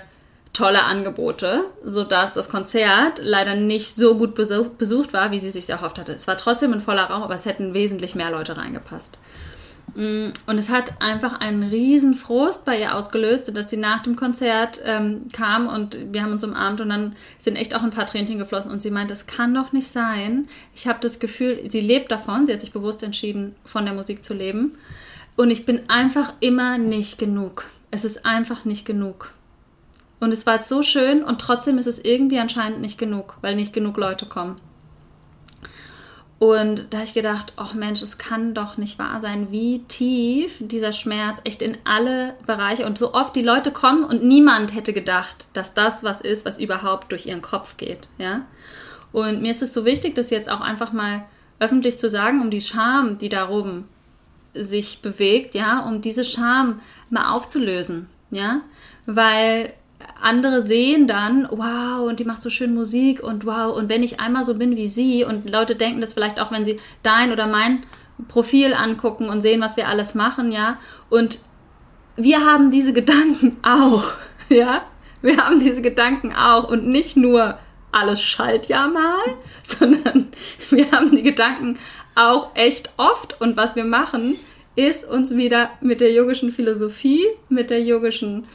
[0.52, 5.98] tolle Angebote, sodass das Konzert leider nicht so gut besucht war, wie sie sich erhofft
[5.98, 6.12] hatte.
[6.12, 9.18] Es war trotzdem ein voller Raum, aber es hätten wesentlich mehr Leute reingepasst.
[9.94, 14.14] Mm, und es hat einfach einen riesen Frust bei ihr ausgelöst, dass sie nach dem
[14.14, 18.06] Konzert ähm, kam und wir haben uns umarmt und dann sind echt auch ein paar
[18.06, 20.48] Tränchen geflossen und sie meint, es kann doch nicht sein.
[20.74, 24.24] Ich habe das Gefühl, sie lebt davon, sie hat sich bewusst entschieden, von der Musik
[24.24, 24.76] zu leben.
[25.36, 27.64] Und ich bin einfach immer nicht genug.
[27.90, 29.30] Es ist einfach nicht genug.
[30.22, 33.72] Und es war so schön und trotzdem ist es irgendwie anscheinend nicht genug, weil nicht
[33.72, 34.54] genug Leute kommen.
[36.38, 40.58] Und da habe ich gedacht, ach Mensch, es kann doch nicht wahr sein, wie tief
[40.60, 44.92] dieser Schmerz echt in alle Bereiche und so oft die Leute kommen und niemand hätte
[44.92, 48.42] gedacht, dass das was ist, was überhaupt durch ihren Kopf geht, ja.
[49.10, 51.24] Und mir ist es so wichtig, das jetzt auch einfach mal
[51.58, 53.88] öffentlich zu sagen, um die Scham, die darum
[54.54, 58.60] sich bewegt, ja, um diese Scham mal aufzulösen, ja,
[59.04, 59.72] weil
[60.20, 64.20] andere sehen dann, wow, und die macht so schön Musik und wow, und wenn ich
[64.20, 67.46] einmal so bin wie sie und Leute denken das vielleicht auch, wenn sie dein oder
[67.46, 67.84] mein
[68.28, 70.78] Profil angucken und sehen, was wir alles machen, ja,
[71.10, 71.40] und
[72.16, 74.04] wir haben diese Gedanken auch,
[74.48, 74.82] ja,
[75.22, 77.58] wir haben diese Gedanken auch und nicht nur
[77.92, 79.18] alles schallt ja mal,
[79.62, 80.28] sondern
[80.70, 81.78] wir haben die Gedanken
[82.14, 84.36] auch echt oft und was wir machen,
[84.74, 88.46] ist uns wieder mit der yogischen Philosophie, mit der yogischen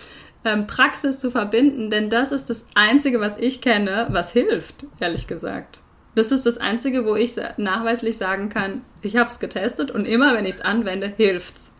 [0.46, 5.28] ähm, Praxis zu verbinden, denn das ist das Einzige, was ich kenne, was hilft, ehrlich
[5.28, 5.80] gesagt.
[6.16, 10.34] Das ist das Einzige, wo ich nachweislich sagen kann, ich habe es getestet und immer,
[10.34, 11.72] wenn ich es anwende, hilft's.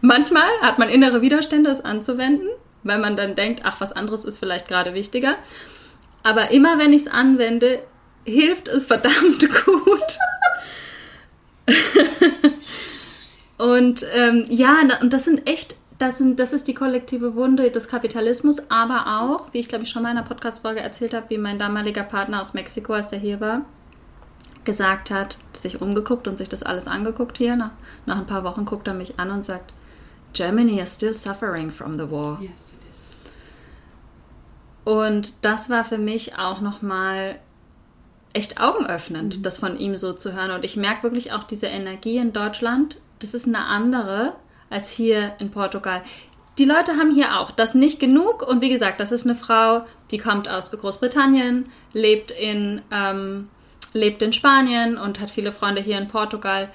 [0.00, 2.48] Manchmal hat man innere Widerstände, es anzuwenden,
[2.82, 5.36] weil man dann denkt, ach, was anderes ist vielleicht gerade wichtiger.
[6.22, 7.80] Aber immer, wenn ich es anwende,
[8.24, 10.18] hilft es verdammt gut.
[13.58, 17.86] und ähm, ja, und das sind echt das, sind, das ist die kollektive Wunde des
[17.86, 21.36] Kapitalismus, aber auch, wie ich glaube ich schon mal in einer Podcast-Folge erzählt habe, wie
[21.36, 23.66] mein damaliger Partner aus Mexiko, als er hier war,
[24.64, 27.54] gesagt hat, sich umgeguckt und sich das alles angeguckt hier.
[27.54, 27.72] Nach,
[28.06, 29.74] nach ein paar Wochen guckt er mich an und sagt,
[30.32, 32.40] Germany is still suffering from the war.
[32.40, 33.16] Yes, it is.
[34.84, 37.38] Und das war für mich auch nochmal
[38.32, 39.42] echt augenöffnend, mhm.
[39.42, 40.52] das von ihm so zu hören.
[40.52, 44.32] Und ich merke wirklich auch diese Energie in Deutschland, das ist eine andere
[44.70, 46.02] als hier in Portugal.
[46.58, 49.82] Die Leute haben hier auch das nicht genug und wie gesagt, das ist eine Frau,
[50.10, 53.48] die kommt aus Großbritannien, lebt in, ähm,
[53.92, 56.68] lebt in Spanien und hat viele Freunde hier in Portugal.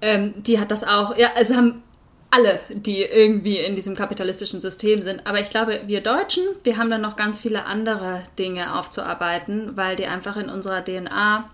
[0.00, 1.82] Ähm, die hat das auch, ja, also haben
[2.30, 5.26] alle, die irgendwie in diesem kapitalistischen System sind.
[5.26, 9.96] Aber ich glaube, wir Deutschen, wir haben dann noch ganz viele andere Dinge aufzuarbeiten, weil
[9.96, 11.50] die einfach in unserer DNA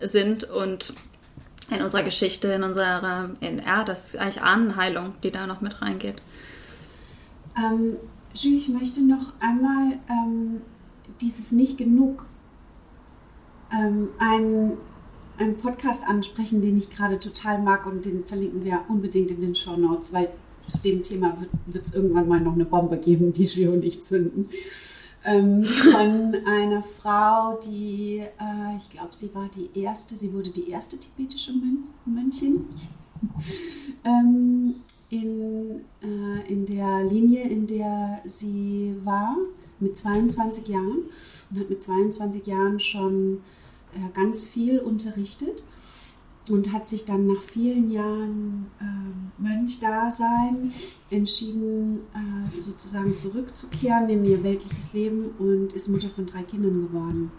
[0.00, 0.94] sind und
[1.74, 5.80] in unserer Geschichte, in unserer, in, ja, das ist eigentlich Ahnenheilung, die da noch mit
[5.82, 6.22] reingeht.
[7.56, 7.96] Ähm,
[8.34, 10.62] ich möchte noch einmal ähm,
[11.20, 12.24] dieses nicht genug
[13.72, 14.78] ähm, einen,
[15.38, 19.54] einen Podcast ansprechen, den ich gerade total mag und den verlinken wir unbedingt in den
[19.54, 20.28] Show Notes, weil
[20.66, 24.02] zu dem Thema wird es irgendwann mal noch eine Bombe geben, die Jules und ich
[24.02, 24.48] zünden
[25.24, 30.70] ähm, von einer Frau, die, äh, ich glaube, sie war die erste, sie wurde die
[30.70, 32.66] erste tibetische Mön Mönchin
[34.04, 34.74] ähm,
[35.10, 39.36] in, äh, in der Linie, in der sie war,
[39.78, 41.04] mit 22 Jahren.
[41.50, 43.42] Und hat mit 22 Jahren schon
[43.94, 45.62] äh, ganz viel unterrichtet
[46.48, 50.72] und hat sich dann nach vielen Jahren äh, Mönchdasein
[51.10, 57.30] entschieden, äh, sozusagen zurückzukehren in ihr weltliches Leben und ist Mutter von drei Kindern geworden.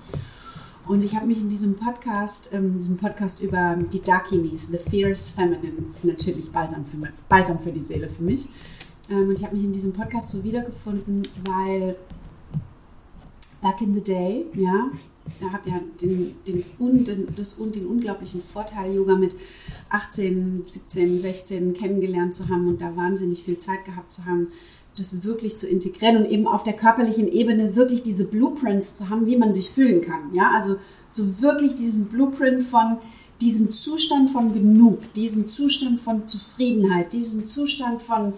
[0.85, 5.31] Und ich habe mich in diesem Podcast, ähm, diesem Podcast über die Dakinis, The Fierce
[5.31, 6.97] Feminine, ist natürlich Balsam für,
[7.29, 8.49] Balsam für die Seele für mich.
[9.09, 11.95] Ähm, und ich habe mich in diesem Podcast so wiedergefunden, weil
[13.61, 14.89] back in the day, ja,
[15.25, 16.63] ich habe ja den, den,
[17.05, 19.33] den, das, den unglaublichen Vorteil, Yoga mit
[19.89, 24.47] 18, 17, 16 kennengelernt zu haben und da wahnsinnig viel Zeit gehabt zu haben,
[24.97, 29.25] das wirklich zu integrieren und eben auf der körperlichen Ebene wirklich diese Blueprints zu haben,
[29.25, 30.33] wie man sich fühlen kann.
[30.33, 30.75] Ja, also
[31.09, 32.97] so wirklich diesen Blueprint von
[33.41, 38.33] diesem Zustand von genug, diesen Zustand von Zufriedenheit, diesen Zustand von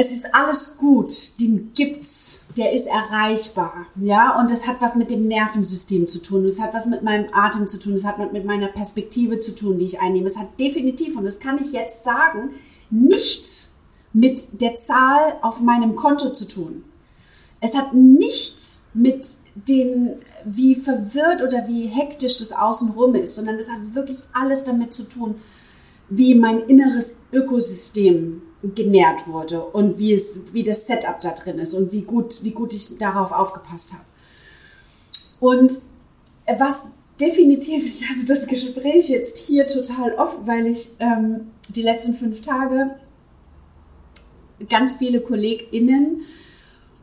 [0.00, 5.10] es ist alles gut, den gibt's, der ist erreichbar, ja, und es hat was mit
[5.10, 8.44] dem Nervensystem zu tun, es hat was mit meinem Atem zu tun, es hat mit
[8.44, 10.28] meiner Perspektive zu tun, die ich einnehme.
[10.28, 12.50] Es hat definitiv, und das kann ich jetzt sagen,
[12.90, 13.80] nichts
[14.12, 16.84] mit der Zahl auf meinem Konto zu tun.
[17.60, 19.26] Es hat nichts mit
[19.56, 20.10] den,
[20.44, 25.08] wie verwirrt oder wie hektisch das Außenrum ist, sondern es hat wirklich alles damit zu
[25.08, 25.34] tun,
[26.08, 31.74] wie mein inneres Ökosystem genährt wurde und wie es, wie das Setup da drin ist
[31.74, 34.04] und wie gut, wie gut ich darauf aufgepasst habe.
[35.40, 35.80] Und
[36.58, 42.14] was definitiv, ich hatte das Gespräch jetzt hier total oft, weil ich ähm, die letzten
[42.14, 42.96] fünf Tage
[44.68, 46.22] ganz viele KollegInnen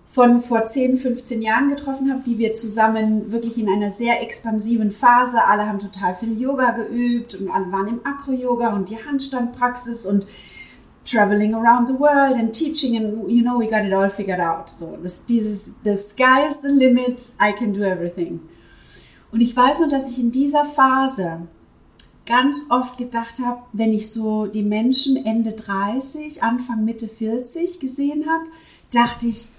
[0.08, 4.92] von vor 10, 15 Jahren getroffen habe, die wir zusammen wirklich in einer sehr expansiven
[4.92, 10.06] Phase, alle haben total viel Yoga geübt und alle waren im Acro-Yoga und die Handstandpraxis
[10.06, 10.26] und
[11.06, 14.70] traveling around the world and teaching and you know we got it all figured out.
[14.70, 18.42] So, das, dieses, the sky is the limit, I can do everything.
[19.32, 21.48] Und ich weiß nur, dass ich in dieser Phase
[22.26, 28.26] ganz oft gedacht habe, wenn ich so die Menschen Ende 30, Anfang Mitte 40 gesehen
[28.28, 28.46] habe,
[28.92, 29.50] dachte ich,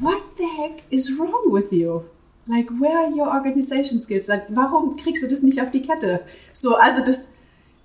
[0.00, 2.02] what the heck is wrong with you?
[2.46, 4.28] Like, where are your organization skills?
[4.28, 6.24] Like, warum kriegst du das nicht auf die Kette?
[6.52, 7.28] So, also das,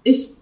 [0.04, 0.39] ich,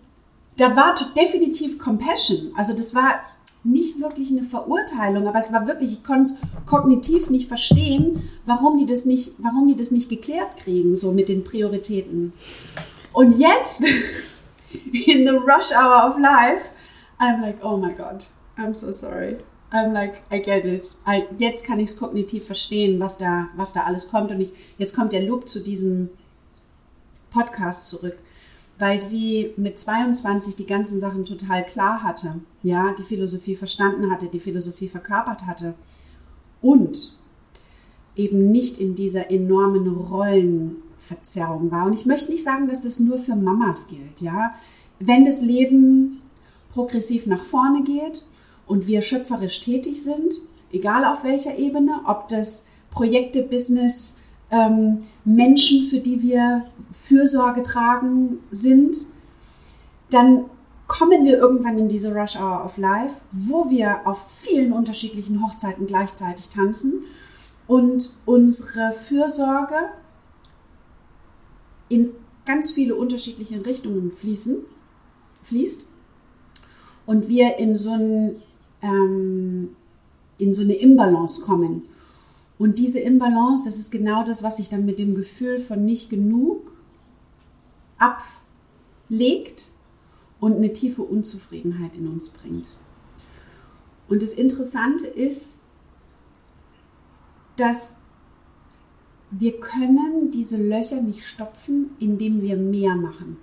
[0.58, 2.52] da war definitiv Compassion.
[2.56, 3.22] Also das war
[3.64, 8.78] nicht wirklich eine Verurteilung, aber es war wirklich, ich konnte es kognitiv nicht verstehen, warum
[8.78, 12.34] die das nicht, warum die das nicht geklärt kriegen, so mit den Prioritäten.
[13.14, 13.86] Und jetzt,
[14.94, 16.70] in the rush hour of life,
[17.20, 18.28] I'm like, oh my God,
[18.58, 19.38] I'm so sorry.
[19.72, 20.96] I'm like, I get it.
[21.06, 24.32] I, jetzt kann ich es kognitiv verstehen, was da, was da alles kommt.
[24.32, 26.10] Und ich, jetzt kommt der Loop zu diesem
[27.32, 28.16] Podcast zurück
[28.80, 34.28] weil sie mit 22 die ganzen Sachen total klar hatte, ja, die Philosophie verstanden hatte,
[34.28, 35.74] die Philosophie verkörpert hatte
[36.62, 37.18] und
[38.16, 41.86] eben nicht in dieser enormen Rollenverzerrung war.
[41.86, 44.54] Und ich möchte nicht sagen, dass es nur für Mamas gilt, ja.
[45.00, 46.22] Wenn das Leben
[46.72, 48.24] progressiv nach vorne geht
[48.66, 50.34] und wir schöpferisch tätig sind,
[50.72, 54.20] egal auf welcher Ebene, ob das Projekte, Business,
[54.50, 58.96] ähm, Menschen, für die wir Fürsorge tragen, sind,
[60.10, 60.46] dann
[60.88, 65.86] kommen wir irgendwann in diese Rush Hour of Life, wo wir auf vielen unterschiedlichen Hochzeiten
[65.86, 67.04] gleichzeitig tanzen
[67.68, 69.76] und unsere Fürsorge
[71.90, 72.12] in
[72.46, 74.64] ganz viele unterschiedliche Richtungen fließen,
[75.44, 75.90] fließt
[77.06, 78.42] und wir in so, ein,
[78.82, 79.76] ähm,
[80.38, 81.84] in so eine Imbalance kommen.
[82.58, 86.10] Und diese Imbalance, das ist genau das, was sich dann mit dem Gefühl von nicht
[86.10, 86.72] genug
[87.98, 89.72] ablegt
[90.40, 92.78] und eine tiefe Unzufriedenheit in uns bringt.
[94.08, 95.62] Und das Interessante ist,
[97.58, 98.06] dass
[99.32, 103.38] wir können diese Löcher nicht stopfen, indem wir mehr machen,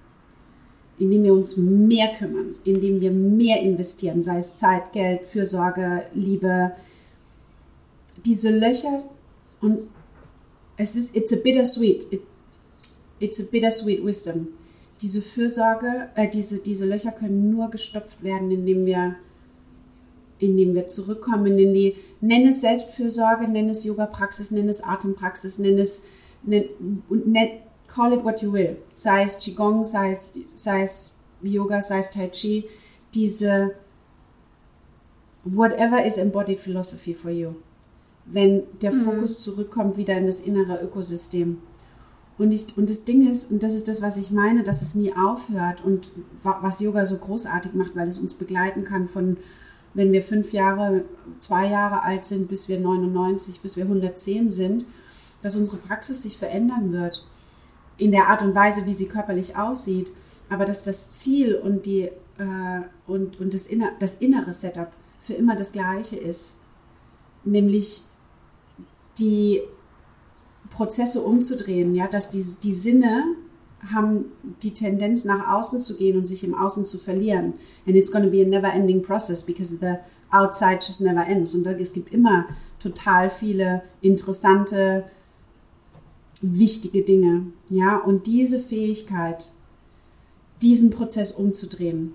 [0.98, 6.72] indem wir uns mehr kümmern, indem wir mehr investieren, sei es Zeit, Geld, Fürsorge, Liebe,
[8.24, 9.02] diese Löcher
[9.61, 9.88] und
[10.76, 12.22] es ist, it's a bittersweet, it,
[13.25, 14.49] it's a bittersweet wisdom.
[15.01, 19.16] Diese Fürsorge, äh, diese, diese Löcher können nur gestopft werden, indem wir,
[20.39, 25.79] indem wir zurückkommen in die, nenn es Selbstfürsorge, nenn es Yoga-Praxis, nenn es Atempraxis, nenn
[25.79, 26.07] es,
[26.43, 26.64] nenn,
[27.09, 27.49] nenn,
[27.89, 28.77] call it what you will.
[28.95, 32.64] Sei es Qigong, sei es, sei es Yoga, sei es Tai Chi,
[33.14, 33.75] diese,
[35.45, 37.55] whatever is embodied philosophy for you
[38.27, 39.03] wenn der mhm.
[39.03, 41.59] Fokus zurückkommt wieder in das innere Ökosystem.
[42.37, 44.95] Und, ich, und das Ding ist, und das ist das, was ich meine, dass es
[44.95, 46.11] nie aufhört und
[46.43, 49.37] was Yoga so großartig macht, weil es uns begleiten kann von,
[49.95, 51.05] wenn wir fünf Jahre,
[51.39, 54.85] zwei Jahre alt sind, bis wir 99, bis wir 110 sind,
[55.43, 57.24] dass unsere Praxis sich verändern wird.
[57.99, 60.11] In der Art und Weise, wie sie körperlich aussieht.
[60.51, 62.03] Aber dass das Ziel und, die,
[62.39, 64.91] äh, und, und das, inner, das innere Setup
[65.22, 66.62] für immer das gleiche ist.
[67.45, 68.03] Nämlich
[69.18, 69.62] die
[70.75, 73.37] Prozesse umzudrehen, ja, dass die, die Sinne
[73.93, 74.27] haben
[74.62, 77.55] die Tendenz nach außen zu gehen und sich im Außen zu verlieren.
[77.87, 79.97] And it's going to be a never ending process because the
[80.31, 81.55] outside just never ends.
[81.55, 82.47] Und es gibt immer
[82.83, 85.05] total viele interessante,
[86.41, 89.53] wichtige Dinge, ja, und diese Fähigkeit,
[90.61, 92.14] diesen Prozess umzudrehen.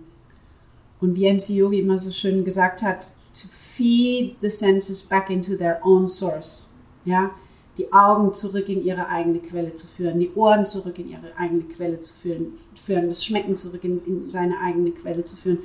[0.99, 5.55] Und wie MC Yogi immer so schön gesagt hat, to feed the senses back into
[5.55, 6.69] their own source
[7.05, 7.31] ja,
[7.79, 11.63] die Augen zurück in ihre eigene Quelle zu führen, die Ohren zurück in ihre eigene
[11.63, 15.59] Quelle zu führen, führen das Schmecken zurück in, in seine eigene Quelle zu führen.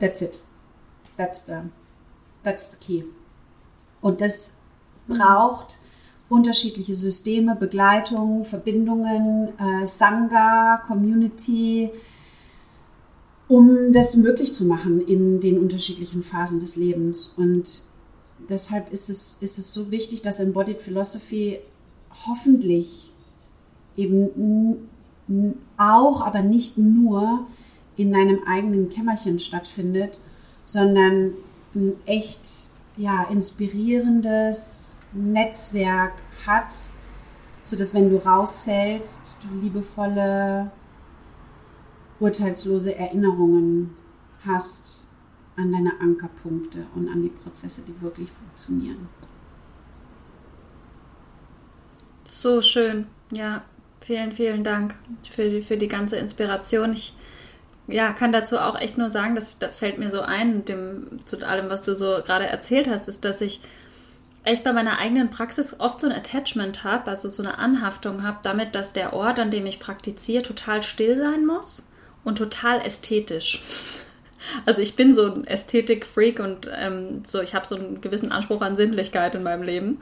[0.00, 0.42] That's it.
[1.16, 1.70] That's the,
[2.42, 3.04] that's the key.
[4.00, 4.62] Und das
[5.06, 5.78] braucht
[6.28, 11.90] unterschiedliche Systeme, Begleitung, Verbindungen, äh, Sangha, Community,
[13.46, 17.34] um das möglich zu machen in den unterschiedlichen Phasen des Lebens.
[17.38, 17.84] Und
[18.48, 21.58] deshalb ist es, ist es so wichtig, dass Embodied Philosophy
[22.26, 23.12] hoffentlich
[23.96, 24.88] eben
[25.76, 27.46] auch, aber nicht nur
[27.96, 30.18] in deinem eigenen Kämmerchen stattfindet,
[30.64, 31.34] sondern
[31.74, 36.12] ein echt ja, inspirierendes Netzwerk
[36.46, 36.72] hat,
[37.62, 40.70] sodass wenn du rausfällst, du liebevolle,
[42.20, 43.96] urteilslose Erinnerungen
[44.46, 45.03] hast
[45.56, 49.08] an deine Ankerpunkte und an die Prozesse, die wirklich funktionieren.
[52.28, 53.62] So schön, ja.
[54.00, 54.96] Vielen, vielen Dank
[55.30, 56.92] für die, für die ganze Inspiration.
[56.92, 57.14] Ich
[57.86, 61.38] ja, kann dazu auch echt nur sagen, das, das fällt mir so ein, dem, zu
[61.46, 63.62] allem, was du so gerade erzählt hast, ist, dass ich
[64.42, 68.38] echt bei meiner eigenen Praxis oft so ein Attachment habe, also so eine Anhaftung habe,
[68.42, 71.82] damit, dass der Ort, an dem ich praktiziere, total still sein muss
[72.24, 73.62] und total ästhetisch.
[74.66, 78.62] Also ich bin so ein Ästhetik-Freak und ähm, so, ich habe so einen gewissen Anspruch
[78.62, 79.98] an Sinnlichkeit in meinem Leben.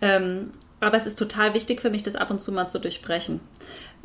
[0.00, 3.40] Ähm, aber es ist total wichtig für mich, das ab und zu mal zu durchbrechen.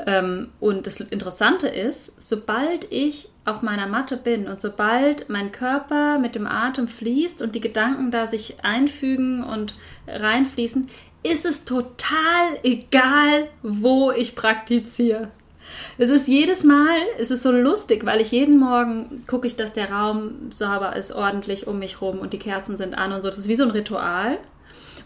[0.05, 6.19] Ähm, und das Interessante ist, sobald ich auf meiner Matte bin und sobald mein Körper
[6.19, 9.75] mit dem Atem fließt und die Gedanken da sich einfügen und
[10.07, 10.89] reinfließen,
[11.23, 15.29] ist es total egal, wo ich praktiziere.
[15.97, 19.73] Es ist jedes Mal, es ist so lustig, weil ich jeden Morgen gucke ich, dass
[19.73, 23.29] der Raum sauber ist, ordentlich um mich rum und die Kerzen sind an und so.
[23.29, 24.37] Das ist wie so ein Ritual.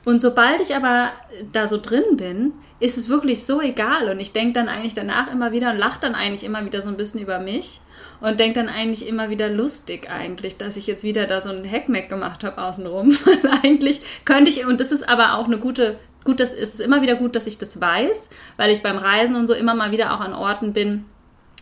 [0.06, 1.12] Und sobald ich aber
[1.52, 4.10] da so drin bin, ist es wirklich so egal.
[4.10, 6.88] Und ich denke dann eigentlich danach immer wieder und lache dann eigentlich immer wieder so
[6.88, 7.82] ein bisschen über mich
[8.22, 11.70] und denke dann eigentlich immer wieder lustig eigentlich, dass ich jetzt wieder da so ein
[11.70, 13.16] Hackmack gemacht habe außenrum.
[13.64, 17.16] eigentlich könnte ich, und das ist aber auch eine gute, gut, das ist immer wieder
[17.16, 20.20] gut, dass ich das weiß, weil ich beim Reisen und so immer mal wieder auch
[20.20, 21.06] an Orten bin,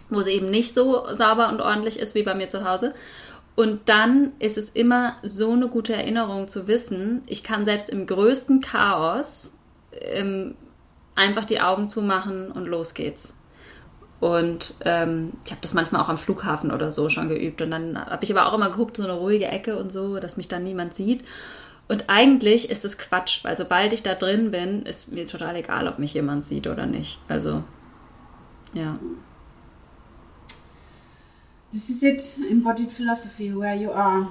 [0.10, 2.94] wo es eben nicht so sauber und ordentlich ist wie bei mir zu Hause.
[3.56, 8.06] Und dann ist es immer so eine gute Erinnerung zu wissen, ich kann selbst im
[8.06, 9.54] größten Chaos
[10.00, 10.56] ähm,
[11.16, 13.34] einfach die Augen zumachen und los geht's.
[14.20, 17.62] Und ähm, ich habe das manchmal auch am Flughafen oder so schon geübt.
[17.62, 20.38] Und dann habe ich aber auch immer geguckt, so eine ruhige Ecke und so, dass
[20.38, 21.24] mich dann niemand sieht.
[21.88, 25.88] Und eigentlich ist es Quatsch, weil sobald ich da drin bin, ist mir total egal,
[25.88, 27.20] ob mich jemand sieht oder nicht.
[27.30, 27.64] Also,
[28.74, 29.00] ja.
[31.72, 34.28] This is it, embodied philosophy, where you are.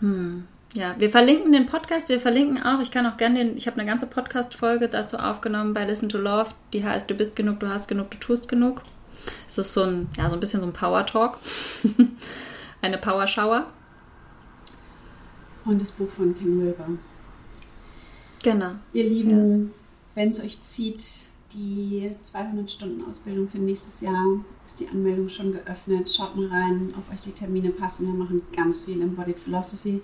[0.00, 0.46] Hm.
[0.74, 3.78] Ja, wir verlinken den Podcast, wir verlinken auch, ich kann auch gerne den, ich habe
[3.78, 7.68] eine ganze Podcast-Folge dazu aufgenommen bei Listen to Love, die heißt Du bist genug, du
[7.68, 8.82] hast genug, du tust genug.
[9.46, 11.38] Es ist so ein, ja, so ein bisschen so ein Power-Talk.
[12.82, 13.68] eine Power-Shower.
[15.64, 16.88] Und das Buch von Ken Wilber.
[18.42, 18.72] Genau.
[18.92, 19.70] Ihr Lieben, ja.
[20.14, 25.52] wenn es euch zieht, die 200 Stunden Ausbildung für nächstes Jahr ist die Anmeldung schon
[25.52, 26.10] geöffnet.
[26.12, 28.06] Schaut mal rein, ob euch die Termine passen.
[28.08, 30.02] Wir machen ganz viel Embodied Philosophy.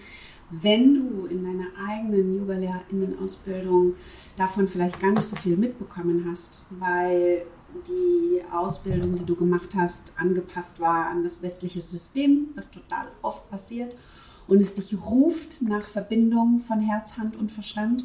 [0.50, 3.94] Wenn du in deiner eigenen Yoga-LehrerInnen-Ausbildung
[4.36, 7.42] davon vielleicht gar nicht so viel mitbekommen hast, weil
[7.86, 13.48] die Ausbildung, die du gemacht hast, angepasst war an das westliche System, was total oft
[13.48, 13.94] passiert,
[14.50, 18.04] und es dich ruft nach Verbindung von Herz, Hand und Verstand,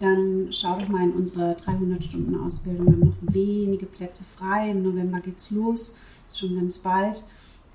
[0.00, 2.86] dann schau doch mal in unsere 300 Stunden Ausbildung.
[2.86, 4.72] Wir haben noch wenige Plätze frei.
[4.72, 7.24] Im November geht's los, ist schon ganz bald.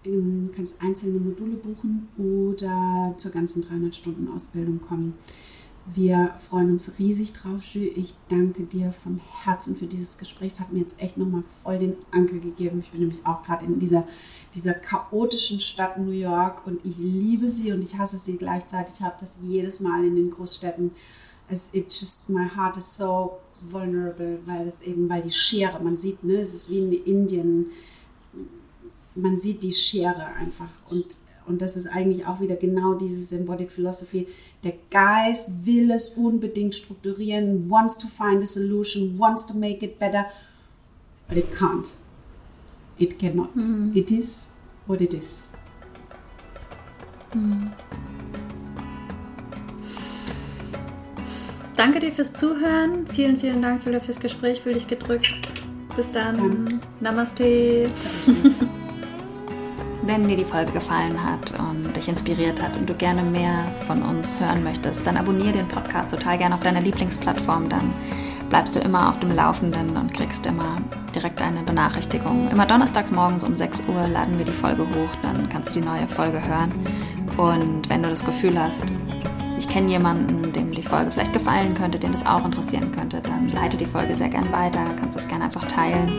[0.03, 5.13] Du ähm, kannst einzelne Module buchen oder zur ganzen 300 Stunden Ausbildung kommen.
[5.85, 7.85] Wir freuen uns riesig drauf, Jü.
[7.85, 10.53] Ich danke dir von Herzen für dieses Gespräch.
[10.53, 12.81] Es hat mir jetzt echt nochmal voll den Anker gegeben.
[12.81, 14.07] Ich bin nämlich auch gerade in dieser,
[14.53, 18.95] dieser chaotischen Stadt New York und ich liebe sie und ich hasse sie gleichzeitig.
[18.95, 20.91] Ich habe das jedes Mal in den Großstädten
[21.51, 25.97] es it just my heart is so vulnerable, weil es eben, weil die Schere, man
[25.97, 27.65] sieht, ne, es ist wie in Indien,
[29.13, 33.71] man sieht die Schere einfach und und das ist eigentlich auch wieder genau dieses Embodied
[33.71, 34.27] Philosophy.
[34.63, 39.99] Der Geist will es unbedingt strukturieren, wants to find a solution, wants to make it
[39.99, 40.25] better,
[41.27, 41.87] but it can't.
[42.97, 43.55] It cannot.
[43.55, 43.91] Mhm.
[43.95, 44.51] It is
[44.85, 45.51] what it is.
[47.33, 47.71] Mhm.
[51.75, 53.07] Danke dir fürs Zuhören.
[53.07, 54.61] Vielen, vielen Dank, Julia, fürs Gespräch.
[54.61, 55.31] Fühl dich gedrückt.
[55.95, 56.33] Bis dann.
[56.33, 56.81] Bis dann.
[56.99, 57.89] Namaste.
[60.11, 64.01] Wenn dir die Folge gefallen hat und dich inspiriert hat und du gerne mehr von
[64.03, 67.69] uns hören möchtest, dann abonniere den Podcast total gerne auf deiner Lieblingsplattform.
[67.69, 67.93] Dann
[68.49, 70.81] bleibst du immer auf dem Laufenden und kriegst immer
[71.15, 72.49] direkt eine Benachrichtigung.
[72.51, 75.85] Immer donnerstags morgens um 6 Uhr laden wir die Folge hoch, dann kannst du die
[75.85, 76.73] neue Folge hören.
[77.37, 78.83] Und wenn du das Gefühl hast,
[79.57, 83.47] ich kenne jemanden, dem die Folge vielleicht gefallen könnte, den das auch interessieren könnte, dann
[83.47, 86.11] leite die Folge sehr gern weiter, kannst es gerne einfach teilen.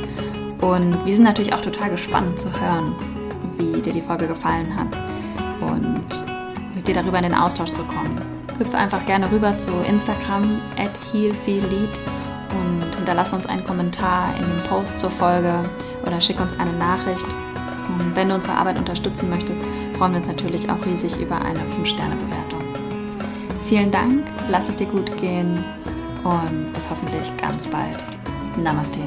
[0.63, 2.95] Und wir sind natürlich auch total gespannt zu hören,
[3.63, 4.97] wie dir die Folge gefallen hat
[5.61, 6.05] und
[6.75, 8.21] mit dir darüber in den Austausch zu kommen.
[8.59, 11.89] Hüpfe einfach gerne rüber zu Instagram at healfeellead
[12.51, 15.55] und hinterlasse uns einen Kommentar in dem Post zur Folge
[16.07, 17.27] oder schick uns eine Nachricht.
[17.89, 19.61] Und wenn du unsere Arbeit unterstützen möchtest,
[19.97, 22.61] freuen wir uns natürlich auch riesig über eine 5-Sterne-Bewertung.
[23.69, 25.65] Vielen Dank, lass es dir gut gehen
[26.25, 28.05] und bis hoffentlich ganz bald.
[28.57, 29.01] Namaste.